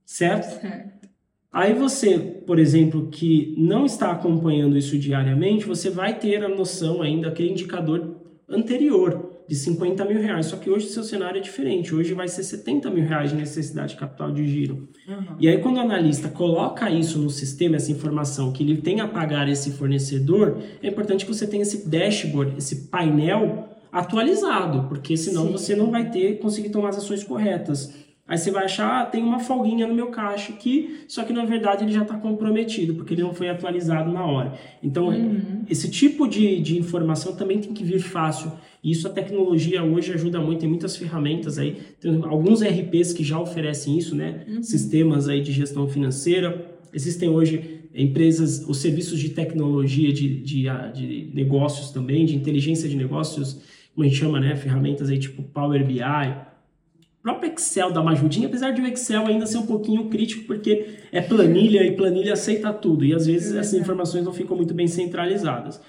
[0.06, 0.62] Certo?
[0.62, 1.10] Certo.
[1.52, 7.02] Aí você, por exemplo, que não está acompanhando isso diariamente, você vai ter a noção
[7.02, 8.16] ainda daquele indicador
[8.48, 10.48] anterior de 50 mil reais.
[10.48, 11.96] Só que hoje o seu cenário é diferente.
[11.96, 14.88] Hoje vai ser 70 mil reais de necessidade de capital de giro.
[15.08, 15.36] Uhum.
[15.40, 19.08] E aí, quando o analista coloca isso no sistema, essa informação, que ele tem a
[19.08, 25.48] pagar esse fornecedor, é importante que você tenha esse dashboard, esse painel atualizado, porque senão
[25.48, 25.52] Sim.
[25.52, 27.94] você não vai ter conseguir tomar as ações corretas.
[28.28, 31.46] Aí você vai achar, ah, tem uma folguinha no meu caixa aqui, só que na
[31.46, 34.54] verdade ele já está comprometido, porque ele não foi atualizado na hora.
[34.84, 35.64] Então, Uhum.
[35.70, 38.52] esse tipo de, de informação também tem que vir fácil.
[38.90, 43.38] Isso a tecnologia hoje ajuda muito, tem muitas ferramentas aí, tem alguns RPs que já
[43.38, 44.46] oferecem isso, né?
[44.62, 46.80] Sistemas aí de gestão financeira.
[46.94, 52.88] Existem hoje empresas, os serviços de tecnologia, de, de, ah, de negócios também, de inteligência
[52.88, 53.62] de negócios,
[53.94, 54.56] como a gente chama, né?
[54.56, 59.28] Ferramentas aí tipo Power BI, o próprio Excel dá uma ajudinha, apesar de o Excel
[59.28, 63.54] ainda ser um pouquinho crítico, porque é planilha e planilha aceita tudo, e às vezes
[63.54, 65.82] essas informações não ficam muito bem centralizadas.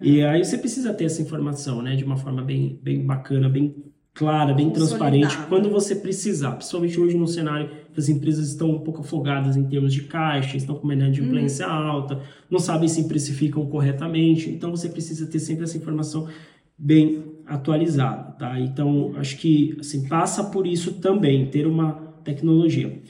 [0.00, 3.74] E aí você precisa ter essa informação, né, de uma forma bem, bem bacana, bem
[4.14, 6.52] clara, bem transparente, quando você precisar.
[6.52, 10.56] Principalmente hoje num cenário que as empresas estão um pouco afogadas em termos de caixa,
[10.56, 15.64] estão com uma inadimplência alta, não sabem se precificam corretamente, então você precisa ter sempre
[15.64, 16.28] essa informação
[16.76, 18.58] bem atualizada, tá?
[18.58, 21.92] Então, acho que assim, passa por isso também, ter uma
[22.24, 23.00] tecnologia.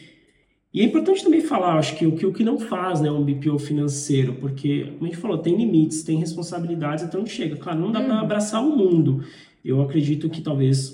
[0.72, 3.24] E é importante também falar, acho que o que, o que não faz né, um
[3.24, 7.56] BPO financeiro, porque, como a gente falou, tem limites, tem responsabilidades até onde chega.
[7.56, 9.24] Claro, não dá para abraçar o mundo.
[9.64, 10.92] Eu acredito que talvez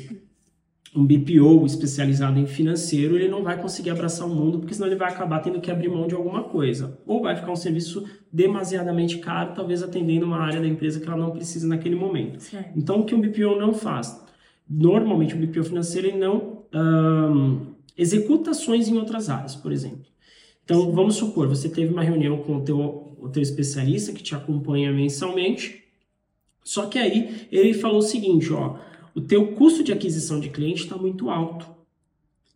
[0.97, 4.97] um BPO especializado em financeiro, ele não vai conseguir abraçar o mundo, porque senão ele
[4.97, 6.99] vai acabar tendo que abrir mão de alguma coisa.
[7.07, 11.19] Ou vai ficar um serviço demasiadamente caro, talvez atendendo uma área da empresa que ela
[11.19, 12.41] não precisa naquele momento.
[12.41, 12.71] Certo.
[12.75, 14.25] Então, o que um BPO não faz?
[14.69, 20.07] Normalmente, o BPO financeiro ele não ahn, executa ações em outras áreas, por exemplo.
[20.65, 24.35] Então, vamos supor, você teve uma reunião com o teu, o teu especialista que te
[24.35, 25.85] acompanha mensalmente,
[26.65, 28.77] só que aí ele falou o seguinte, ó,
[29.15, 31.77] o teu custo de aquisição de cliente está muito alto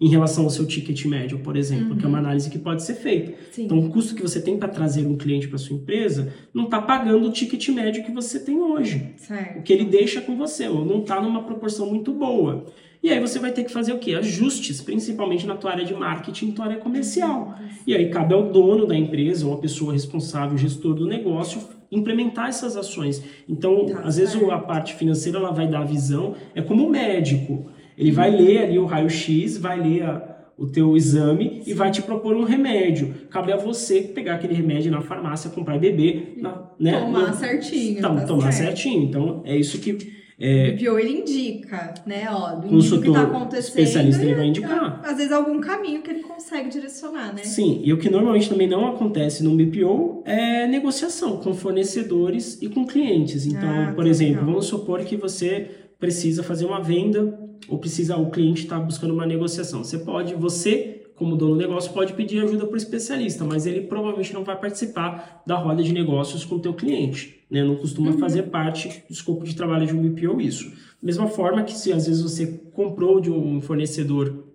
[0.00, 2.94] em relação ao seu ticket médio, por exemplo, que é uma análise que pode ser
[2.94, 3.34] feita.
[3.52, 3.64] Sim.
[3.64, 6.80] Então, o custo que você tem para trazer um cliente para sua empresa não está
[6.80, 9.62] pagando o ticket médio que você tem hoje o certo.
[9.62, 12.64] que ele deixa com você, ou não está numa proporção muito boa.
[13.02, 14.14] E aí você vai ter que fazer o quê?
[14.14, 17.54] Ajustes, principalmente na tua área de marketing, na tua área comercial.
[17.86, 21.60] E aí cabe ao dono da empresa, ou a pessoa responsável, gestor do negócio,
[21.90, 23.22] implementar essas ações.
[23.48, 24.50] Então, Tá às vezes certo.
[24.50, 27.70] a parte financeira ela vai dar a visão, é como o médico.
[27.96, 32.02] Ele vai ler ali o raio-x, vai ler a- o teu exame e vai te
[32.02, 33.14] propor um remédio.
[33.30, 37.00] Cabe a você pegar aquele remédio na farmácia, comprar e beber, na, né?
[37.00, 37.98] Tomar certinho.
[37.98, 38.76] Então, tá tomar certo.
[38.76, 39.02] certinho.
[39.04, 42.26] Então, é isso que é, O BPO ele indica, né?
[42.30, 43.60] Ó, do o que consultor tá acontecendo.
[43.68, 45.00] especialista ele vai indicar.
[45.04, 47.42] Às vezes algum caminho que ele consegue direcionar, né?
[47.44, 52.68] Sim, e o que normalmente também não acontece no BPO é negociação com fornecedores e
[52.68, 53.44] com clientes.
[53.46, 54.46] Então, Ah, por exemplo, legal.
[54.46, 59.26] vamos supor que você precisa fazer uma venda ou precisa o cliente está buscando uma
[59.26, 59.84] negociação.
[59.84, 63.82] Você pode, você como dono do negócio pode pedir ajuda para o especialista, mas ele
[63.82, 67.62] provavelmente não vai participar da roda de negócios com o teu cliente, né?
[67.62, 70.70] Não costuma fazer parte do escopo de trabalho de um BPO isso.
[70.70, 74.46] Da mesma forma que se às vezes você comprou de um fornecedor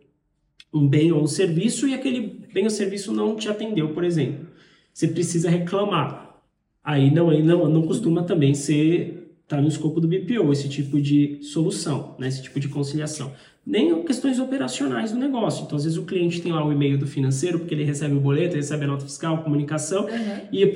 [0.74, 4.48] um bem ou um serviço e aquele bem o serviço não te atendeu, por exemplo.
[4.92, 6.42] Você precisa reclamar.
[6.84, 11.00] Aí não, aí não, não costuma também ser tá no escopo do BPO esse tipo
[11.00, 13.32] de solução, né, esse tipo de conciliação.
[13.66, 15.66] Nem questões operacionais do negócio.
[15.66, 18.20] Então, às vezes o cliente tem lá o e-mail do financeiro, porque ele recebe o
[18.20, 20.40] boleto, recebe a nota fiscal, comunicação, uhum.
[20.52, 20.68] e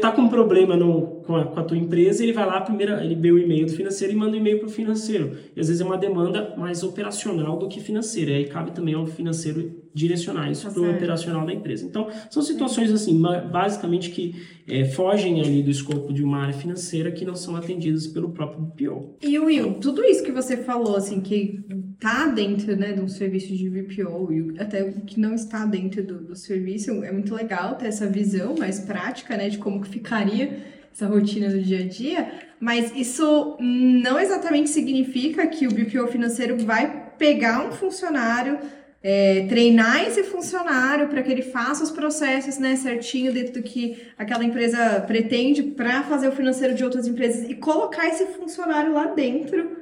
[0.00, 2.94] tá com um problema no, com, a, com a tua empresa, ele vai lá, primeiro,
[2.94, 5.36] ele vê o e-mail do financeiro e manda o um e-mail para o financeiro.
[5.54, 8.30] E às vezes é uma demanda mais operacional do que financeira.
[8.30, 11.86] E aí cabe também ao financeiro direcionar isso tá para o operacional da empresa.
[11.86, 13.18] Então, são situações assim,
[13.50, 14.34] basicamente que
[14.68, 18.60] é, fogem ali do escopo de uma área financeira que não são atendidas pelo próprio
[18.60, 19.16] BPO.
[19.22, 21.64] E Will, tudo isso que você falou, assim, que
[21.98, 26.02] tá dentro, né, de um serviço de BPO e até o que não está dentro
[26.02, 29.88] do, do serviço, é muito legal ter essa visão mais prática, né, de como que
[29.88, 36.06] ficaria essa rotina do dia a dia, mas isso não exatamente significa que o BPO
[36.06, 38.58] financeiro vai pegar um funcionário
[39.02, 43.98] é, treinar esse funcionário para que ele faça os processos né, certinho dentro do que
[44.18, 49.06] aquela empresa pretende para fazer o financeiro de outras empresas e colocar esse funcionário lá
[49.06, 49.76] dentro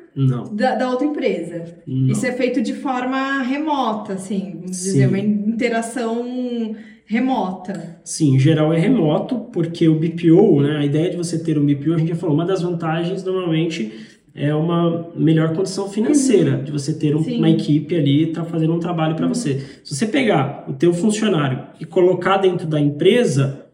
[0.53, 1.75] da, da, outra empresa.
[1.87, 2.13] Não.
[2.13, 4.85] Isso é feito de forma remota, assim, vamos Sim.
[4.85, 7.99] dizer, uma interação remota.
[8.05, 11.65] Sim, em geral é remoto, porque o BPO, né, a ideia de você ter um
[11.67, 13.93] BPO, a gente já falou, uma das vantagens normalmente
[14.35, 16.65] é uma melhor condição financeira uhum.
[16.65, 19.35] de você ter um, uma equipe ali tá fazendo um trabalho para uhum.
[19.35, 19.61] você.
[19.85, 23.65] Se você pegar o teu funcionário e colocar dentro da empresa,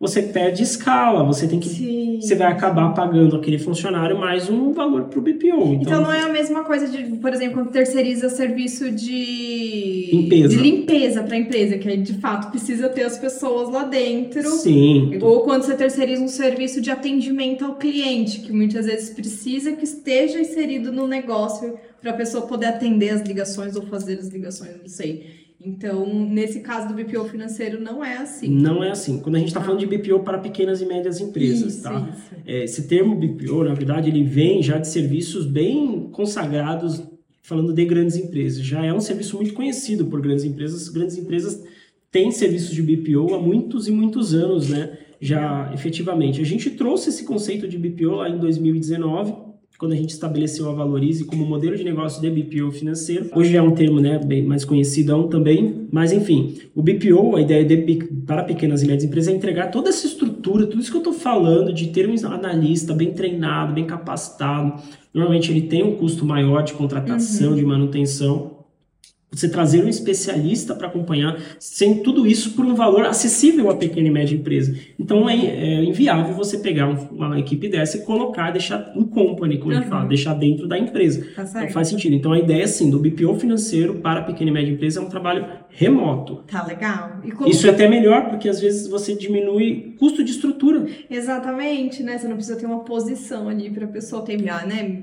[0.00, 2.18] você perde escala, você tem que Sim.
[2.20, 5.46] você vai acabar pagando aquele funcionário mais um valor para o BPO.
[5.46, 9.06] Então, então, não é a mesma coisa de, por exemplo, quando terceiriza serviço de
[10.12, 13.84] limpeza, de limpeza para a empresa, que aí de fato precisa ter as pessoas lá
[13.84, 14.48] dentro.
[14.50, 15.18] Sim.
[15.20, 19.84] Ou quando você terceiriza um serviço de atendimento ao cliente, que muitas vezes precisa que
[19.84, 24.76] esteja inserido no negócio para a pessoa poder atender as ligações ou fazer as ligações,
[24.80, 25.46] não sei.
[25.66, 28.48] Então, nesse caso do BPO financeiro, não é assim.
[28.48, 29.18] Não é assim.
[29.18, 29.64] Quando a gente está ah.
[29.64, 32.08] falando de BPO para pequenas e médias empresas, isso, tá?
[32.08, 32.34] Isso.
[32.46, 37.02] É, esse termo BPO, na verdade, ele vem já de serviços bem consagrados,
[37.46, 38.64] falando de grandes empresas.
[38.64, 40.88] Já é um serviço muito conhecido por grandes empresas.
[40.88, 41.62] Grandes empresas
[42.10, 44.98] têm serviços de BPO há muitos e muitos anos, né?
[45.20, 46.40] Já efetivamente.
[46.40, 49.32] A gente trouxe esse conceito de BPO lá em 2019
[49.78, 53.30] quando a gente estabeleceu a Valorize como modelo de negócio de BPO financeiro.
[53.34, 57.64] Hoje é um termo né, bem mais conhecidão também, mas enfim, o BPO, a ideia
[57.64, 57.76] de,
[58.26, 61.12] para pequenas e médias empresas é entregar toda essa estrutura, tudo isso que eu estou
[61.12, 64.80] falando, de ter um analista bem treinado, bem capacitado.
[65.12, 67.56] Normalmente ele tem um custo maior de contratação, uhum.
[67.56, 68.55] de manutenção,
[69.38, 74.08] você trazer um especialista para acompanhar, sem tudo isso por um valor acessível à pequena
[74.08, 74.76] e média empresa.
[74.98, 79.72] Então é, é inviável você pegar uma equipe dessa e colocar, deixar um company, como
[79.72, 79.78] uhum.
[79.78, 81.26] a gente fala, deixar dentro da empresa.
[81.34, 82.14] Tá não faz sentido.
[82.14, 85.08] Então a ideia, assim, do BPO financeiro para a pequena e média empresa é um
[85.08, 86.42] trabalho remoto.
[86.50, 87.20] Tá legal.
[87.46, 90.86] Isso é até melhor, porque às vezes você diminui custo de estrutura.
[91.10, 92.16] Exatamente, né?
[92.16, 95.02] Você não precisa ter uma posição ali para a pessoa ter, né?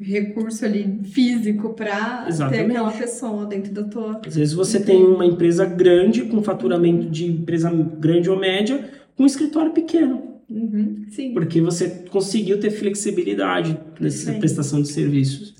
[0.00, 4.20] Recurso ali físico para ter aquela pessoa dentro tua.
[4.26, 9.22] Às vezes você tem uma empresa grande, com faturamento de empresa grande ou média, com
[9.22, 10.32] um escritório pequeno.
[10.48, 11.32] Uhum, sim.
[11.32, 15.54] Porque você conseguiu ter flexibilidade nessa prestação de serviços.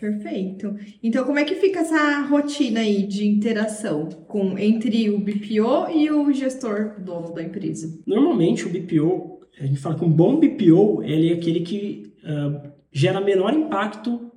[0.00, 0.76] Perfeito.
[1.02, 6.10] Então, como é que fica essa rotina aí de interação com entre o BPO e
[6.10, 7.98] o gestor dono da empresa?
[8.06, 12.70] Normalmente, o BPO, a gente fala que um bom BPO, ele é aquele que uh,
[12.92, 14.30] gera menor impacto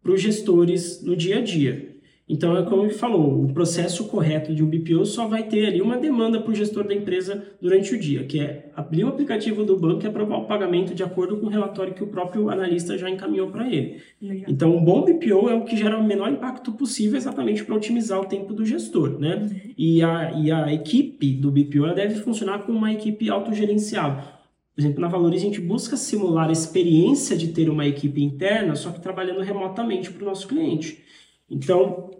[0.00, 1.87] para os gestores no dia a dia.
[2.28, 5.80] Então, é como ele falou, o processo correto de um BPO só vai ter ali
[5.80, 9.64] uma demanda para o gestor da empresa durante o dia, que é abrir o aplicativo
[9.64, 12.98] do banco e aprovar o pagamento de acordo com o relatório que o próprio analista
[12.98, 14.02] já encaminhou para ele.
[14.20, 14.44] Legal.
[14.46, 18.20] Então, um bom BPO é o que gera o menor impacto possível exatamente para otimizar
[18.20, 19.36] o tempo do gestor, né?
[19.36, 19.72] Uhum.
[19.78, 24.22] E, a, e a equipe do BPO deve funcionar como uma equipe autogerenciável.
[24.74, 28.76] Por exemplo, na Valorize a gente busca simular a experiência de ter uma equipe interna,
[28.76, 31.02] só que trabalhando remotamente para o nosso cliente.
[31.50, 32.10] Então,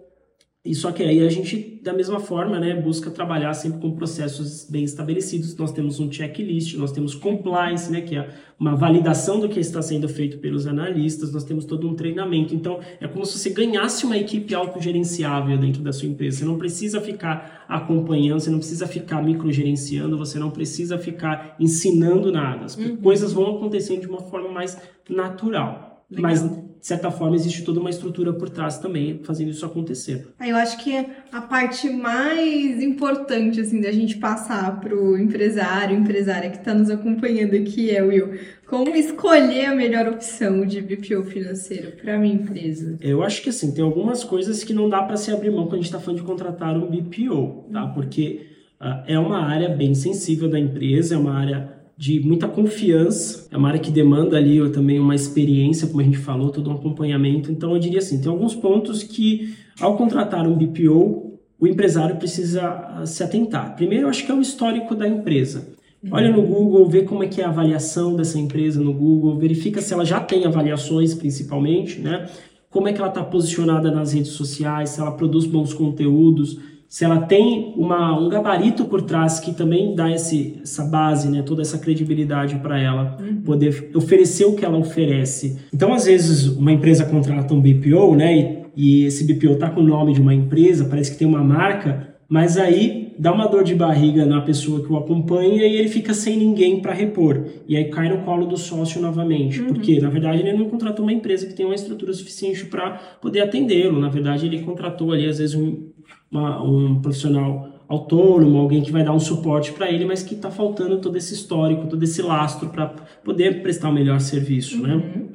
[0.65, 4.67] e só que aí a gente, da mesma forma, né, busca trabalhar sempre com processos
[4.69, 5.55] bem estabelecidos.
[5.55, 9.81] Nós temos um checklist, nós temos compliance, né, que é uma validação do que está
[9.81, 12.53] sendo feito pelos analistas, nós temos todo um treinamento.
[12.53, 16.39] Então, é como se você ganhasse uma equipe autogerenciável dentro da sua empresa.
[16.39, 22.33] Você não precisa ficar acompanhando, você não precisa ficar microgerenciando, você não precisa ficar ensinando
[22.33, 22.65] nada.
[22.65, 22.97] As uhum.
[22.97, 24.77] coisas vão acontecendo de uma forma mais
[25.09, 26.05] natural.
[26.11, 26.21] Legal.
[26.21, 30.27] Mas de certa forma, existe toda uma estrutura por trás também fazendo isso acontecer.
[30.39, 36.49] Eu acho que a parte mais importante assim da gente passar para o empresário, empresária
[36.49, 41.91] que está nos acompanhando aqui é Will, como escolher a melhor opção de BPO financeiro
[42.01, 42.97] para minha empresa?
[43.01, 45.73] Eu acho que assim tem algumas coisas que não dá para se abrir mão quando
[45.73, 47.87] a gente está falando de contratar um BPO, tá?
[47.87, 48.47] Porque
[48.79, 53.45] uh, é uma área bem sensível da empresa, é uma área de muita confiança.
[53.51, 56.73] É uma área que demanda ali também uma experiência, como a gente falou, todo um
[56.73, 57.51] acompanhamento.
[57.51, 62.61] Então, eu diria assim, tem alguns pontos que, ao contratar um BPO, o empresário precisa
[62.61, 63.75] ah, se atentar.
[63.75, 65.73] Primeiro, eu acho que é o histórico da empresa.
[66.09, 69.81] Olha no Google, vê como é que é a avaliação dessa empresa no Google, verifica
[69.81, 72.29] se ela já tem avaliações, principalmente, né?
[72.69, 76.57] Como é que ela está posicionada nas redes sociais, se ela produz bons conteúdos,
[76.89, 81.43] se ela tem uma, um gabarito por trás que também dá esse, essa base, né,
[81.43, 83.41] toda essa credibilidade para ela uhum.
[83.41, 85.59] poder oferecer o que ela oferece.
[85.71, 88.35] Então, às vezes, uma empresa contrata um BPO, né,
[88.75, 91.43] e, e esse BPO tá com o nome de uma empresa, parece que tem uma
[91.43, 95.89] marca, mas aí dá uma dor de barriga na pessoa que o acompanha e ele
[95.89, 97.43] fica sem ninguém para repor.
[97.67, 99.67] E aí cai no colo do sócio novamente, uhum.
[99.67, 103.41] porque na verdade ele não contratou uma empresa que tem uma estrutura suficiente para poder
[103.41, 103.99] atendê-lo.
[103.99, 105.88] Na verdade, ele contratou ali às vezes um
[106.31, 110.51] uma, um profissional autônomo, alguém que vai dar um suporte para ele, mas que está
[110.51, 112.87] faltando todo esse histórico, todo esse lastro para
[113.23, 114.93] poder prestar o um melhor serviço, né?
[114.93, 114.99] uhum.
[114.99, 115.25] né?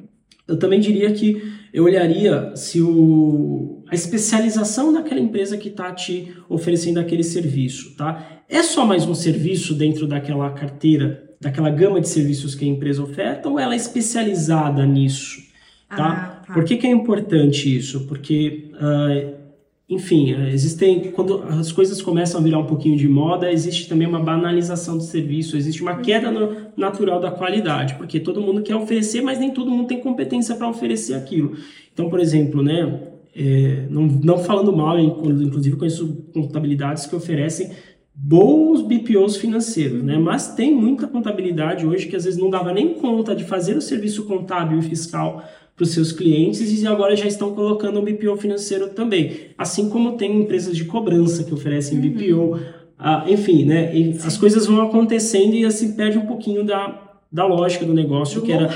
[0.47, 1.41] Eu também diria que
[1.73, 8.43] eu olharia se o, a especialização daquela empresa que está te oferecendo aquele serviço, tá?
[8.47, 13.01] É só mais um serviço dentro daquela carteira, daquela gama de serviços que a empresa
[13.01, 15.41] oferta, ou ela é especializada nisso,
[15.89, 16.41] tá?
[16.43, 16.53] Ah, tá.
[16.53, 18.05] Por que, que é importante isso?
[18.05, 19.44] Porque uh,
[19.87, 24.07] enfim, é, existem quando as coisas começam a virar um pouquinho de moda, existe também
[24.07, 28.75] uma banalização do serviço, existe uma queda no, natural da qualidade, porque todo mundo quer
[28.75, 31.55] oferecer, mas nem todo mundo tem competência para oferecer aquilo.
[31.93, 32.99] Então, por exemplo, né,
[33.35, 37.69] é, não, não falando mal, inclusive conheço contabilidades que oferecem
[38.15, 40.17] bons BPOs financeiros, né?
[40.17, 43.81] Mas tem muita contabilidade hoje que às vezes não dava nem conta de fazer o
[43.81, 45.43] serviço contábil e fiscal
[45.75, 49.49] para os seus clientes e agora já estão colocando um BPO financeiro também.
[49.57, 52.09] Assim como tem empresas de cobrança que oferecem uhum.
[52.09, 52.59] BPO,
[52.97, 53.91] ah, enfim, né?
[54.23, 58.39] as coisas vão acontecendo e assim perde um pouquinho da, da lógica do negócio.
[58.39, 58.69] Do que era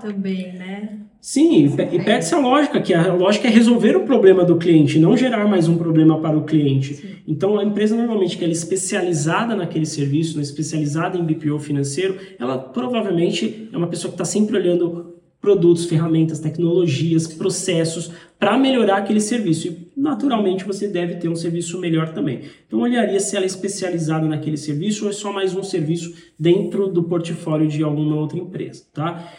[0.00, 1.00] também, né?
[1.20, 5.16] Sim, e perde-se a lógica, que a lógica é resolver o problema do cliente, não
[5.16, 6.92] gerar mais um problema para o cliente.
[6.92, 7.14] Sim.
[7.26, 12.18] Então, a empresa normalmente que ela é especializada naquele serviço, né, especializada em BPO financeiro,
[12.38, 15.13] ela provavelmente é uma pessoa que está sempre olhando
[15.44, 19.68] produtos, ferramentas, tecnologias, processos para melhorar aquele serviço.
[19.68, 22.40] E, naturalmente, você deve ter um serviço melhor também.
[22.66, 26.88] Então, olharia se ela é especializada naquele serviço ou é só mais um serviço dentro
[26.88, 29.30] do portfólio de alguma outra empresa, tá?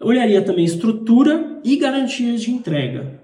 [0.00, 3.20] Olharia também estrutura e garantias de entrega.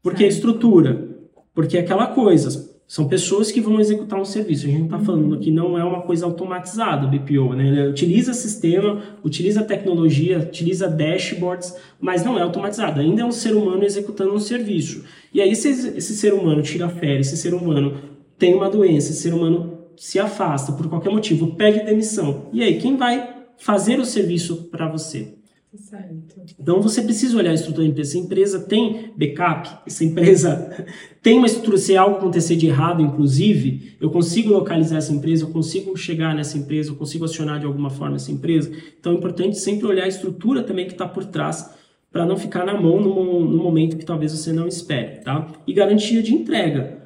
[0.00, 1.08] Por que estrutura?
[1.52, 4.66] Porque é aquela coisa, são pessoas que vão executar um serviço.
[4.66, 7.68] A gente está falando que não é uma coisa automatizada, o BPO, né?
[7.68, 12.98] Ele utiliza sistema, utiliza tecnologia, utiliza dashboards, mas não é automatizado.
[12.98, 15.04] Ainda é um ser humano executando um serviço.
[15.32, 17.94] E aí, se esse ser humano tira férias, esse ser humano
[18.36, 22.48] tem uma doença, esse ser humano se afasta por qualquer motivo, pede demissão.
[22.52, 25.39] E aí, quem vai fazer o serviço para você?
[25.72, 26.42] Certo.
[26.58, 28.10] Então você precisa olhar a estrutura da empresa.
[28.10, 30.86] Se a empresa tem backup, se empresa
[31.22, 35.50] tem uma estrutura, se algo acontecer de errado, inclusive, eu consigo localizar essa empresa, eu
[35.50, 38.72] consigo chegar nessa empresa, eu consigo acionar de alguma forma essa empresa.
[38.98, 41.72] Então é importante sempre olhar a estrutura também que está por trás
[42.10, 45.46] para não ficar na mão no, no momento que talvez você não espere, tá?
[45.68, 47.00] E garantia de entrega.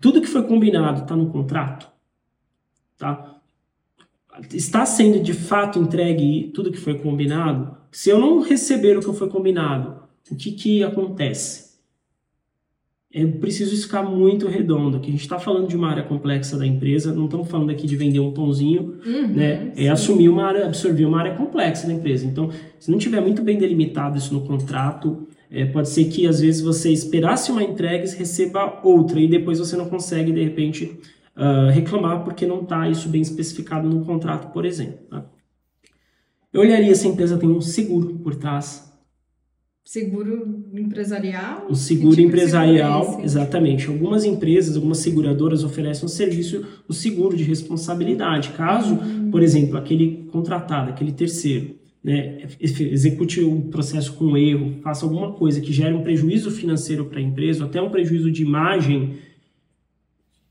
[0.00, 1.90] Tudo que foi combinado está no contrato,
[2.96, 3.40] tá?
[4.52, 7.79] Está sendo de fato entregue tudo que foi combinado?
[7.90, 11.70] Se eu não receber o que foi combinado, o que, que acontece?
[13.12, 16.64] É preciso ficar muito redondo, que a gente está falando de uma área complexa da
[16.64, 19.72] empresa, não estamos falando aqui de vender um pãozinho, uhum, né?
[19.74, 19.88] É sim.
[19.88, 22.24] assumir uma área, absorver uma área complexa da empresa.
[22.24, 26.40] Então, se não tiver muito bem delimitado isso no contrato, é, pode ser que às
[26.40, 31.00] vezes você esperasse uma entrega e receba outra, e depois você não consegue, de repente,
[31.36, 34.98] uh, reclamar porque não está isso bem especificado no contrato, por exemplo.
[35.10, 35.24] Tá?
[36.52, 38.90] Eu olharia se a empresa tem um seguro por trás.
[39.84, 41.66] Seguro empresarial?
[41.68, 43.88] O seguro tipo empresarial, seguro é exatamente.
[43.88, 48.50] Algumas empresas, algumas seguradoras oferecem um serviço, o um seguro de responsabilidade.
[48.50, 49.30] Caso, hum.
[49.30, 55.60] por exemplo, aquele contratado, aquele terceiro, né, execute um processo com erro, faça alguma coisa
[55.60, 59.18] que gere um prejuízo financeiro para a empresa, ou até um prejuízo de imagem,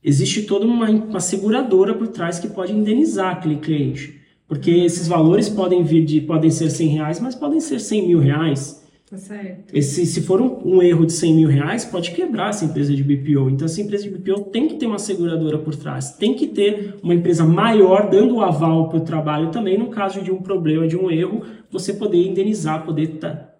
[0.04, 4.18] existe toda uma, uma seguradora por trás que pode indenizar aquele cliente.
[4.50, 8.20] Porque esses valores podem vir de, podem ser 100 reais, mas podem ser 100 mil
[8.20, 8.84] reais.
[9.08, 9.76] Tá certo.
[9.76, 13.04] Esse, se for um, um, erro de 100 mil reais, pode quebrar essa empresa de
[13.04, 13.50] BPO.
[13.50, 16.95] Então, essa empresa de BPO tem que ter uma seguradora por trás, tem que ter
[17.02, 20.88] uma empresa maior dando o aval para o trabalho também, no caso de um problema,
[20.88, 23.20] de um erro, você poder indenizar, poder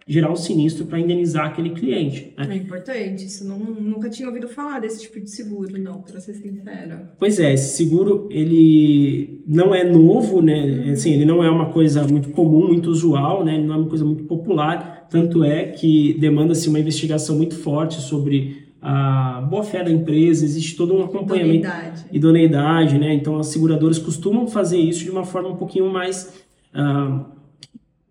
[0.10, 2.34] gerar um sinistro para indenizar aquele cliente.
[2.36, 2.48] Né?
[2.50, 6.34] É importante, isso não, nunca tinha ouvido falar desse tipo de seguro, não, para ser
[6.34, 7.14] sincera.
[7.20, 10.66] Pois é, esse seguro ele não é novo, né?
[10.66, 10.92] Uhum.
[10.94, 13.54] Assim, ele não é uma coisa muito comum, muito usual, né?
[13.54, 18.02] Ele não é uma coisa muito popular, tanto é que demanda-se uma investigação muito forte
[18.02, 23.14] sobre a boa fé da empresa, existe todo um acompanhamento, idoneidade, idoneidade né?
[23.14, 26.34] Então as seguradoras costumam fazer isso de uma forma um pouquinho mais
[26.74, 27.39] uh,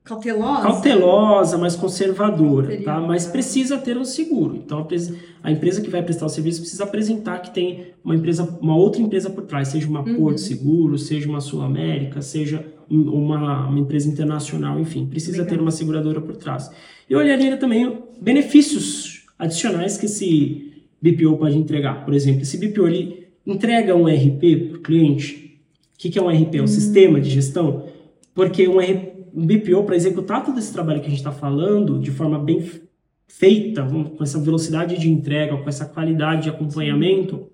[0.09, 0.63] Cautelosa?
[0.63, 2.99] Cautelosa, mais conservadora, tá?
[2.99, 4.57] Mas precisa ter um seguro.
[4.57, 4.89] Então,
[5.43, 9.03] a empresa que vai prestar o serviço precisa apresentar que tem uma empresa, uma outra
[9.03, 10.17] empresa por trás, seja uma uhum.
[10.17, 15.51] Porto Seguro, seja uma Sul América, seja uma, uma empresa internacional, enfim, precisa Legal.
[15.51, 16.71] ter uma seguradora por trás.
[17.09, 22.07] Eu olharia também benefícios adicionais que esse BPO pode entregar.
[22.07, 25.61] Por exemplo, esse BPO ele entrega um RP para o cliente.
[25.95, 26.55] O que, que é um RP?
[26.55, 26.67] É um uhum.
[26.67, 27.85] sistema de gestão.
[28.35, 29.08] Porque um RP
[29.39, 32.61] um BPO para executar todo esse trabalho que a gente está falando de forma bem
[33.29, 37.49] feita, com essa velocidade de entrega, com essa qualidade de acompanhamento,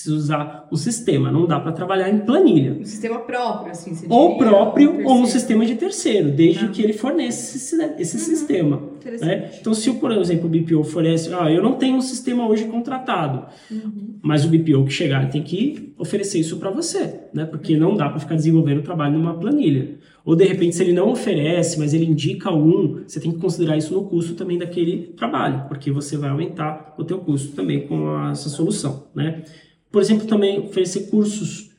[0.00, 2.78] precisa usar um sistema, não dá para trabalhar em planilha.
[2.80, 6.68] Um sistema próprio, assim, você Ou diria, próprio ou um sistema de terceiro, desde ah.
[6.68, 8.22] que ele forneça esse, esse uhum.
[8.22, 8.82] sistema.
[9.20, 9.50] Né?
[9.60, 13.46] Então, se, por exemplo, o BPO oferece, ah, eu não tenho um sistema hoje contratado,
[13.70, 14.18] uhum.
[14.22, 17.44] mas o BPO que chegar tem que oferecer isso para você, né?
[17.44, 19.98] porque não dá para ficar desenvolvendo o trabalho numa planilha.
[20.24, 23.76] Ou de repente, se ele não oferece, mas ele indica um, você tem que considerar
[23.76, 28.28] isso no custo também daquele trabalho, porque você vai aumentar o teu custo também com
[28.30, 29.42] essa solução, né?
[29.90, 31.70] Por exemplo, também oferecer cursos,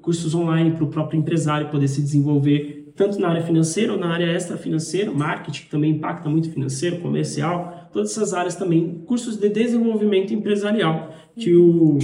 [0.00, 4.12] cursos online para o próprio empresário poder se desenvolver tanto na área financeira ou na
[4.12, 9.36] área extra financeira, marketing que também impacta muito financeiro, comercial, todas essas áreas também, cursos
[9.36, 11.98] de desenvolvimento empresarial que o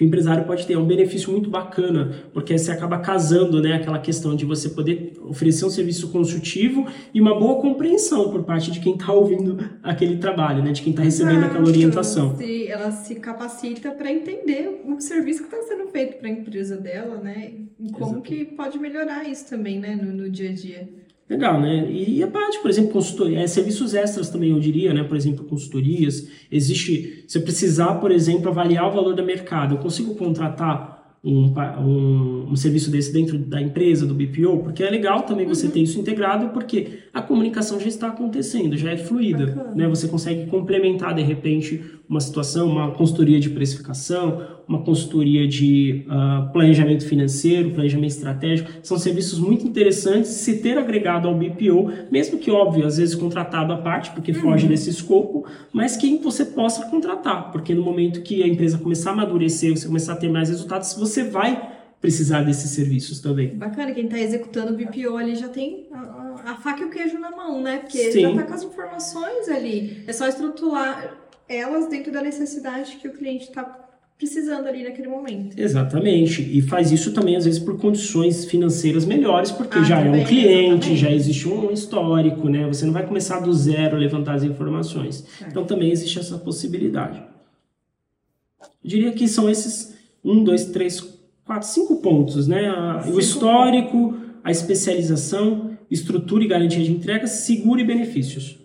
[0.00, 0.72] que o empresário pode ter.
[0.72, 5.12] É um benefício muito bacana, porque você acaba casando né, aquela questão de você poder
[5.20, 10.16] oferecer um serviço consultivo e uma boa compreensão por parte de quem está ouvindo aquele
[10.16, 12.34] trabalho, né, de quem está recebendo aquela orientação.
[12.38, 16.78] Se ela se capacita para entender o serviço que está sendo feito para a empresa
[16.78, 17.52] dela, né?
[17.78, 18.22] E como Exato.
[18.22, 20.88] que pode melhorar isso também, né, no, no dia a dia.
[21.30, 21.88] Legal, né?
[21.88, 25.04] E a parte, por exemplo, consultoria, é, serviços extras também, eu diria, né?
[25.04, 26.28] Por exemplo, consultorias.
[26.50, 31.52] Existe, se eu precisar, por exemplo, avaliar o valor do mercado, eu consigo contratar um,
[31.54, 35.72] um, um, serviço desse dentro da empresa, do BPO, porque é legal também você uhum.
[35.72, 39.86] ter isso integrado, porque a comunicação já está acontecendo, já é fluida, né?
[39.86, 46.52] Você consegue complementar, de repente, uma situação, uma consultoria de precificação, uma consultoria de uh,
[46.52, 52.52] planejamento financeiro, planejamento estratégico, são serviços muito interessantes se ter agregado ao BPO, mesmo que,
[52.52, 54.40] óbvio, às vezes contratado à parte, porque uhum.
[54.40, 59.10] foge desse escopo, mas que você possa contratar, porque no momento que a empresa começar
[59.10, 63.48] a amadurecer, você começar a ter mais resultados, você vai precisar desses serviços também.
[63.56, 67.18] Bacana, quem está executando o BPO ali já tem a, a, faca e o queijo
[67.18, 67.78] na mão, né?
[67.78, 68.20] Porque Sim.
[68.20, 70.04] já está com as informações ali.
[70.06, 71.16] É só estruturar
[71.48, 73.89] elas dentro da necessidade que o cliente está
[74.20, 75.58] precisando ali naquele momento.
[75.58, 76.42] Exatamente.
[76.42, 80.22] E faz isso também, às vezes, por condições financeiras melhores, porque ah, já também, é
[80.22, 80.52] um cliente,
[80.92, 80.96] exatamente.
[80.96, 82.66] já existe um histórico, né?
[82.66, 85.24] Você não vai começar do zero a levantar as informações.
[85.42, 85.48] É.
[85.48, 87.22] Então também existe essa possibilidade.
[88.60, 91.00] Eu diria que são esses um, dois, três,
[91.42, 92.70] quatro, cinco pontos, né?
[93.02, 98.59] Cinco o histórico, a especialização, estrutura e garantia de entrega, seguro e benefícios.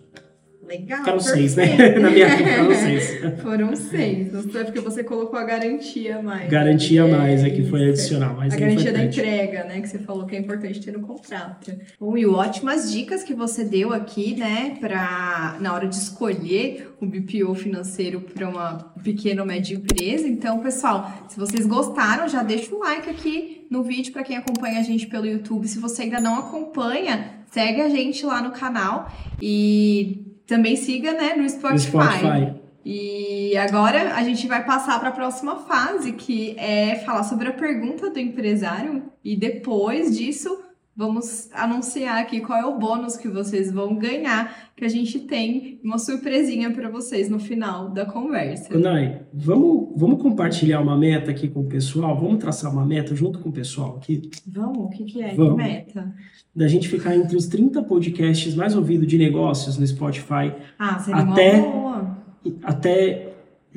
[0.66, 1.04] Legal.
[1.04, 1.76] Foram seis, né?
[1.98, 3.20] Na minha época foram seis.
[3.42, 4.32] foram seis.
[4.32, 6.50] Não sei porque você colocou a garantia mais.
[6.50, 8.34] Garantia é, mais é que foi adicional.
[8.34, 9.16] Mais a garantia importante.
[9.16, 9.80] da entrega, né?
[9.80, 11.72] Que você falou que é importante ter no contrato.
[12.00, 14.76] Bom, e ótimas dicas que você deu aqui, né?
[14.80, 20.26] Pra, na hora de escolher o BPO financeiro para uma pequena ou média empresa.
[20.26, 24.80] Então, pessoal, se vocês gostaram, já deixa o like aqui no vídeo para quem acompanha
[24.80, 25.68] a gente pelo YouTube.
[25.68, 29.10] Se você ainda não acompanha, segue a gente lá no canal
[29.40, 31.96] e também siga, né, no Spotify.
[31.96, 32.66] No Spotify.
[32.88, 37.52] E agora a gente vai passar para a próxima fase, que é falar sobre a
[37.52, 39.02] pergunta do empresário.
[39.24, 40.65] E depois disso,
[40.96, 45.78] vamos anunciar aqui qual é o bônus que vocês vão ganhar, que a gente tem
[45.84, 48.78] uma surpresinha para vocês no final da conversa.
[48.78, 52.18] Nai, vamos, vamos compartilhar uma meta aqui com o pessoal?
[52.18, 54.30] Vamos traçar uma meta junto com o pessoal aqui?
[54.46, 55.34] Vamos, o que, que é?
[55.34, 55.62] Vamos.
[55.62, 56.14] Que meta?
[56.56, 61.20] da gente ficar entre os 30 podcasts mais ouvidos de negócios no Spotify ah, seria
[61.20, 62.18] até, uma boa.
[62.62, 63.25] até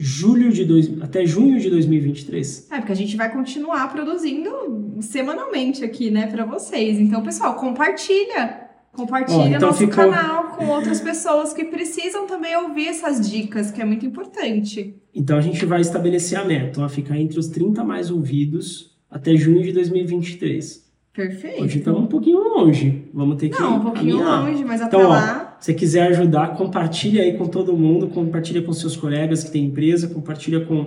[0.01, 2.67] julho de dois, até junho de 2023.
[2.71, 6.97] É, porque a gente vai continuar produzindo semanalmente aqui, né, para vocês.
[6.99, 9.95] Então, pessoal, compartilha Compartilha oh, então nosso ficou...
[9.95, 14.95] canal com outras pessoas que precisam também ouvir essas dicas, que é muito importante.
[15.13, 19.35] Então a gente vai estabelecer a meta, ó, ficar entre os 30 mais ouvidos até
[19.35, 20.89] junho de 2023.
[21.13, 21.63] Perfeito.
[21.63, 23.09] Hoje estamos um pouquinho longe.
[23.13, 23.59] Vamos ter que.
[23.59, 24.49] Não, um pouquinho caminhar.
[24.49, 25.45] longe, mas até então, lá.
[25.45, 29.65] Ó, se quiser ajudar, compartilha aí com todo mundo, compartilha com seus colegas que têm
[29.65, 30.85] empresa, compartilha com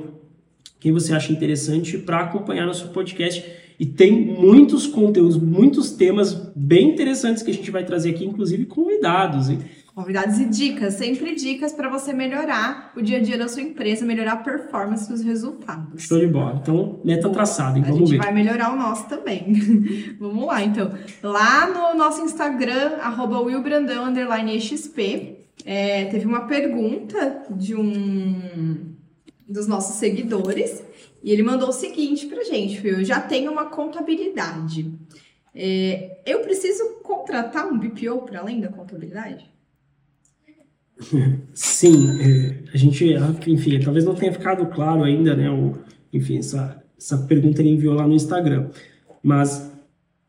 [0.80, 3.44] quem você acha interessante para acompanhar nosso podcast.
[3.78, 8.64] E tem muitos conteúdos, muitos temas bem interessantes que a gente vai trazer aqui, inclusive
[8.66, 9.48] convidados.
[9.48, 9.58] Hein?
[9.94, 14.06] Convidados e dicas, sempre dicas para você melhorar o dia a dia da sua empresa,
[14.06, 16.04] melhorar a performance dos resultados.
[16.04, 16.58] Show de bola.
[16.62, 18.16] Então, meta traçada, então vamos ver.
[18.16, 19.52] A gente vai melhorar o nosso também.
[20.18, 20.90] vamos lá, então.
[21.22, 28.94] Lá no nosso Instagram, arroba willbrandão, underline XP, é, teve uma pergunta de um
[29.46, 30.82] dos nossos seguidores
[31.22, 32.98] e ele mandou o seguinte pra gente, viu?
[32.98, 34.90] Eu já tenho uma contabilidade.
[35.54, 39.52] É, eu preciso contratar um BPO para além da contabilidade?
[41.52, 43.14] Sim, é, a gente,
[43.46, 45.50] enfim, talvez não tenha ficado claro ainda, né?
[45.50, 45.74] O,
[46.12, 48.68] enfim, essa, essa pergunta ele enviou lá no Instagram.
[49.22, 49.72] Mas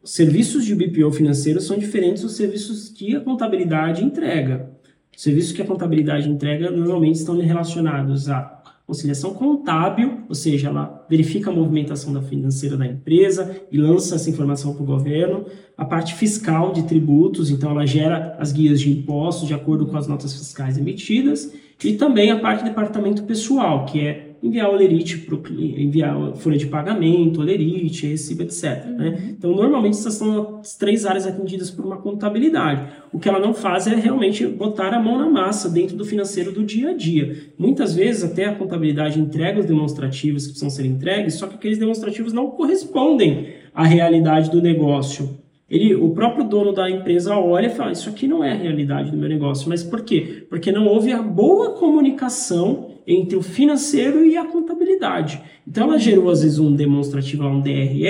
[0.02, 4.70] os serviços de BPO financeiro são diferentes dos serviços que a contabilidade entrega.
[5.16, 11.06] Os serviços que a contabilidade entrega normalmente estão relacionados a conciliação contábil, ou seja, ela
[11.10, 15.46] verifica a movimentação da financeira da empresa e lança essa informação para o governo.
[15.78, 19.98] A parte fiscal de tributos, então ela gera as guias de impostos de acordo com
[19.98, 21.54] as notas fiscais emitidas.
[21.84, 26.58] E também a parte de departamento pessoal, que é enviar o lerite para enviar folha
[26.58, 28.86] de pagamento, lerite, recibo, etc.
[28.86, 28.98] Uhum.
[28.98, 29.36] Né?
[29.38, 32.92] Então, normalmente, essas são as três áreas atendidas por uma contabilidade.
[33.14, 36.52] O que ela não faz é realmente botar a mão na massa dentro do financeiro
[36.52, 37.54] do dia a dia.
[37.58, 41.78] Muitas vezes, até a contabilidade entrega os demonstrativos que precisam ser entregues, só que aqueles
[41.78, 45.42] demonstrativos não correspondem à realidade do negócio.
[45.70, 49.10] Ele, o próprio dono da empresa olha e fala: Isso aqui não é a realidade
[49.10, 49.70] do meu negócio.
[49.70, 50.46] Mas por quê?
[50.50, 55.42] Porque não houve a boa comunicação entre o financeiro e a contabilidade.
[55.68, 58.08] Então ela gerou às vezes um demonstrativo, um DRE,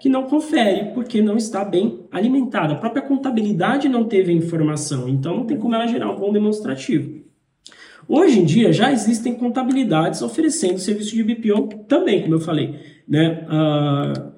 [0.00, 2.74] que não confere porque não está bem alimentada.
[2.74, 6.32] A própria contabilidade não teve a informação, então não tem como ela gerar um bom
[6.32, 7.24] demonstrativo.
[8.08, 12.76] Hoje em dia já existem contabilidades oferecendo serviço de BPO também, como eu falei.
[13.08, 13.46] Né?
[13.48, 14.32] Uh,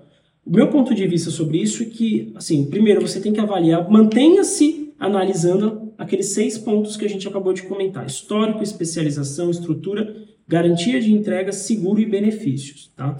[0.47, 3.91] o meu ponto de vista sobre isso é que, assim, primeiro você tem que avaliar,
[3.91, 10.15] mantenha-se analisando aqueles seis pontos que a gente acabou de comentar: histórico, especialização, estrutura,
[10.47, 12.93] garantia de entrega, seguro e benefícios.
[12.97, 13.17] Tá?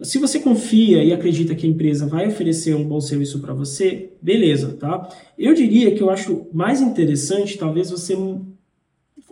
[0.00, 4.10] Se você confia e acredita que a empresa vai oferecer um bom serviço para você,
[4.20, 5.08] beleza, tá?
[5.38, 8.16] Eu diria que eu acho mais interessante, talvez você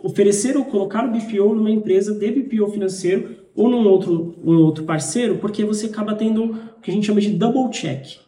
[0.01, 4.83] oferecer ou colocar o BPO numa empresa de BPO financeiro ou num outro, um outro
[4.83, 8.19] parceiro, porque você acaba tendo o que a gente chama de double check.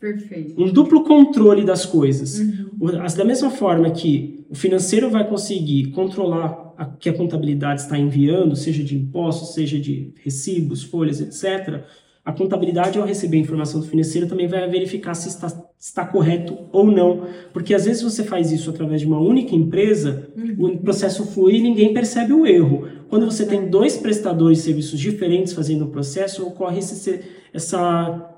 [0.00, 0.60] Perfeito.
[0.60, 2.38] Um duplo controle das coisas.
[2.38, 2.90] Uhum.
[3.16, 8.56] Da mesma forma que o financeiro vai conseguir controlar a que a contabilidade está enviando,
[8.56, 11.84] seja de impostos, seja de recibos, folhas, etc.,
[12.22, 15.48] a contabilidade, ao receber a informação do financeiro, também vai verificar se está,
[15.78, 17.26] está correto ou não.
[17.52, 20.66] Porque às vezes você faz isso através de uma única empresa, uhum.
[20.66, 22.86] o processo flui e ninguém percebe o erro.
[23.08, 27.20] Quando você tem dois prestadores de serviços diferentes fazendo o processo, ocorre esse,
[27.52, 28.30] essa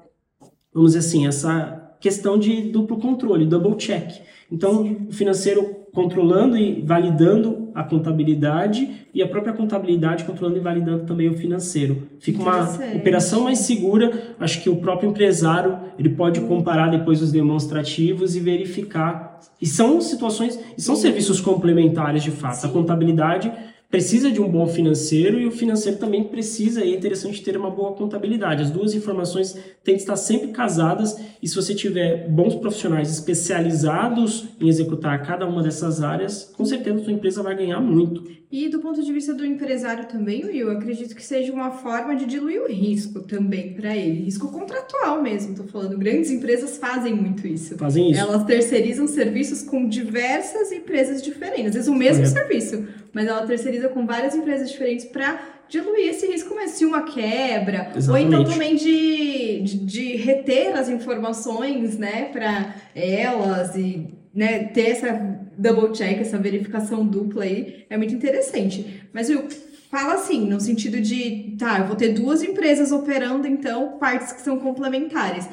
[0.73, 4.23] vamos dizer assim, essa questão de duplo controle, double check.
[4.51, 11.05] Então, o financeiro controlando e validando a contabilidade e a própria contabilidade controlando e validando
[11.05, 12.09] também o financeiro.
[12.19, 14.35] Fica uma operação mais segura.
[14.41, 19.39] Acho que o próprio empresário ele pode comparar depois os demonstrativos e verificar.
[19.61, 22.57] E são situações, e são serviços complementares de fato.
[22.57, 22.67] Sim.
[22.69, 23.53] A contabilidade
[23.93, 27.93] precisa de um bom financeiro e o financeiro também precisa, é interessante ter uma boa
[27.93, 28.63] contabilidade.
[28.63, 34.49] As duas informações têm que estar sempre casadas e se você tiver bons profissionais especializados
[34.59, 38.25] em executar cada uma dessas áreas, com certeza a sua empresa vai ganhar muito.
[38.51, 42.15] E do ponto de vista do empresário também, Will, eu acredito que seja uma forma
[42.15, 44.25] de diluir o risco também para ele.
[44.25, 45.97] Risco contratual mesmo, estou falando.
[45.97, 47.79] Grandes empresas fazem muito isso.
[47.79, 48.21] Fazem isso.
[48.21, 51.69] Elas terceirizam serviços com diversas empresas diferentes.
[51.69, 52.27] Às vezes o mesmo é.
[52.27, 57.03] serviço, mas ela terceiriza com várias empresas diferentes para diluir esse risco, mas se uma
[57.03, 58.11] quebra, Exatamente.
[58.11, 64.91] ou então também de, de, de, reter as informações, né, para elas e né, ter
[64.91, 65.13] essa
[65.57, 69.03] double check, essa verificação dupla aí, é muito interessante.
[69.13, 69.47] Mas eu
[69.91, 74.41] fala assim, no sentido de, tá, eu vou ter duas empresas operando, então, partes que
[74.41, 75.47] são complementares.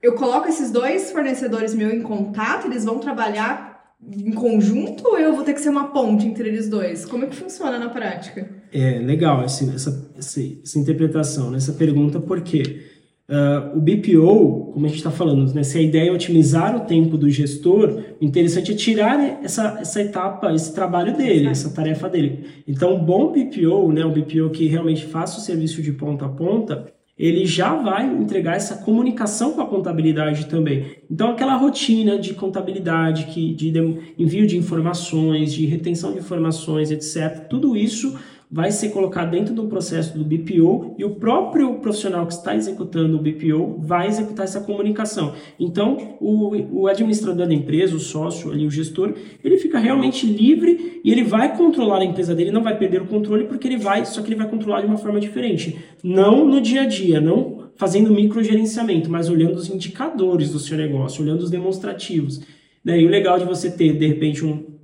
[0.00, 5.34] Eu coloco esses dois fornecedores meus em contato, eles vão trabalhar em conjunto ou eu
[5.34, 7.04] vou ter que ser uma ponte entre eles dois?
[7.04, 8.48] Como é que funciona na prática?
[8.72, 11.56] É legal essa, essa, essa interpretação, né?
[11.56, 12.94] essa pergunta, porque
[13.28, 16.86] Uh, o BPO, como a gente está falando, né, se a ideia é otimizar o
[16.86, 22.08] tempo do gestor, o interessante é tirar essa, essa etapa, esse trabalho dele, essa tarefa
[22.08, 22.44] dele.
[22.68, 26.28] Então, um bom BPO, né, um BPO que realmente faça o serviço de ponta a
[26.28, 26.86] ponta,
[27.18, 30.96] ele já vai entregar essa comunicação com a contabilidade também.
[31.10, 33.72] Então, aquela rotina de contabilidade, que, de
[34.18, 38.18] envio de informações, de retenção de informações, etc., tudo isso
[38.50, 43.16] vai ser colocado dentro do processo do BPO e o próprio profissional que está executando
[43.16, 45.34] o BPO vai executar essa comunicação.
[45.58, 51.00] Então, o, o administrador da empresa, o sócio, ali, o gestor, ele fica realmente livre
[51.02, 54.04] e ele vai controlar a empresa dele, não vai perder o controle porque ele vai,
[54.06, 55.76] só que ele vai controlar de uma forma diferente.
[56.02, 61.22] Não no dia a dia, não fazendo microgerenciamento, mas olhando os indicadores do seu negócio,
[61.22, 62.40] olhando os demonstrativos.
[62.84, 63.00] Né?
[63.00, 64.75] E o legal de você ter, de repente, um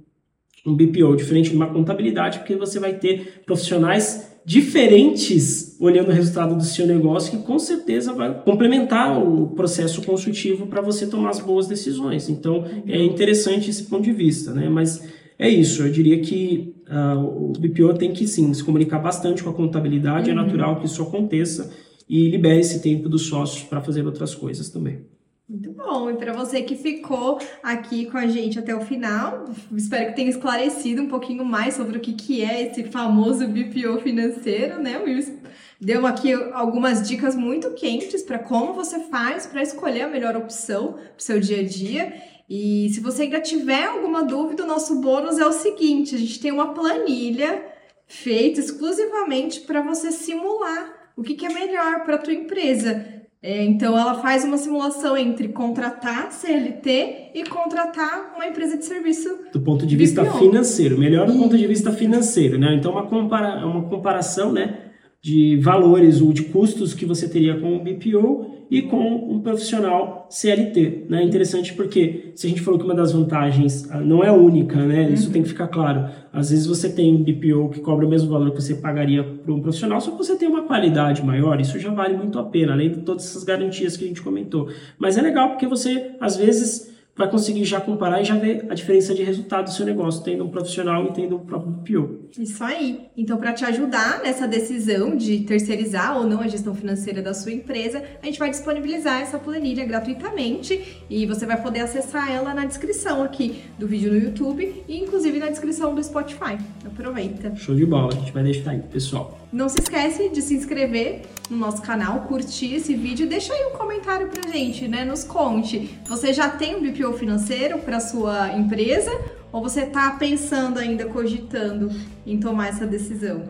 [0.66, 6.56] um BPO, diferente de uma contabilidade, porque você vai ter profissionais diferentes olhando o resultado
[6.56, 11.40] do seu negócio que com certeza vai complementar o processo consultivo para você tomar as
[11.40, 12.28] boas decisões.
[12.28, 14.68] Então é interessante esse ponto de vista, né?
[14.68, 15.02] Mas
[15.38, 19.50] é isso, eu diria que uh, o BPO tem que sim se comunicar bastante com
[19.50, 20.40] a contabilidade, é uhum.
[20.40, 21.72] é natural que isso aconteça
[22.08, 25.00] e libere esse tempo dos sócios para fazer outras coisas também.
[25.48, 26.10] Muito bom.
[26.10, 29.44] E para você que ficou aqui com a gente até o final,
[29.76, 34.00] espero que tenha esclarecido um pouquinho mais sobre o que, que é esse famoso BPO
[34.00, 34.98] financeiro, né?
[34.98, 35.40] O Will
[35.80, 40.92] deu aqui algumas dicas muito quentes para como você faz para escolher a melhor opção
[40.92, 42.14] para o seu dia a dia.
[42.48, 46.40] E se você ainda tiver alguma dúvida, o nosso bônus é o seguinte: a gente
[46.40, 47.62] tem uma planilha
[48.06, 53.21] feita exclusivamente para você simular o que, que é melhor para a tua empresa.
[53.42, 59.28] É, então, ela faz uma simulação entre contratar CLT e contratar uma empresa de serviço.
[59.52, 60.38] Do ponto de vista BPO.
[60.38, 62.72] financeiro, melhor do ponto de vista financeiro, né?
[62.76, 64.91] Então, uma, compara uma comparação, né?
[65.22, 70.26] De valores ou de custos que você teria com o BPO e com um profissional
[70.28, 71.04] CLT.
[71.08, 71.22] Né?
[71.22, 75.10] Interessante porque se a gente falou que uma das vantagens ah, não é única, né?
[75.10, 75.32] Isso uhum.
[75.34, 76.08] tem que ficar claro.
[76.32, 79.52] Às vezes você tem um BPO que cobra o mesmo valor que você pagaria para
[79.52, 82.72] um profissional, só que você tem uma qualidade maior, isso já vale muito a pena,
[82.72, 84.70] além de todas essas garantias que a gente comentou.
[84.98, 88.74] Mas é legal porque você, às vezes, vai conseguir já comparar e já ver a
[88.74, 92.28] diferença de resultado do seu negócio, tendo um profissional e tendo o próprio PO.
[92.38, 93.08] Isso aí.
[93.16, 97.52] Então, para te ajudar nessa decisão de terceirizar ou não a gestão financeira da sua
[97.52, 102.64] empresa, a gente vai disponibilizar essa planilha gratuitamente e você vai poder acessar ela na
[102.64, 106.56] descrição aqui do vídeo no YouTube e inclusive na descrição do Spotify.
[106.84, 107.54] Aproveita.
[107.56, 109.41] Show de bola, a gente vai deixar aí, pessoal.
[109.52, 113.66] Não se esquece de se inscrever no nosso canal, curtir esse vídeo e deixa aí
[113.66, 115.04] um comentário pra gente, né?
[115.04, 115.90] Nos conte.
[116.06, 119.10] Você já tem um BPO financeiro para sua emprisa
[119.52, 121.90] ou você tá pensando ainda, cogitando
[122.26, 123.42] em tomar essa decisão?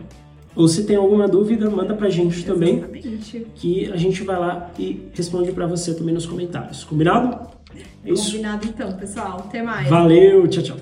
[0.57, 2.80] Ou se tem alguma dúvida, manda pra gente Exatamente.
[2.80, 3.18] também.
[3.55, 6.82] Que a gente vai lá e responde para você também nos comentários.
[6.82, 7.48] Combinado?
[8.05, 8.32] É isso.
[8.32, 9.44] Combinado então, pessoal.
[9.46, 9.88] Até mais.
[9.88, 10.76] Valeu, tchau, tchau.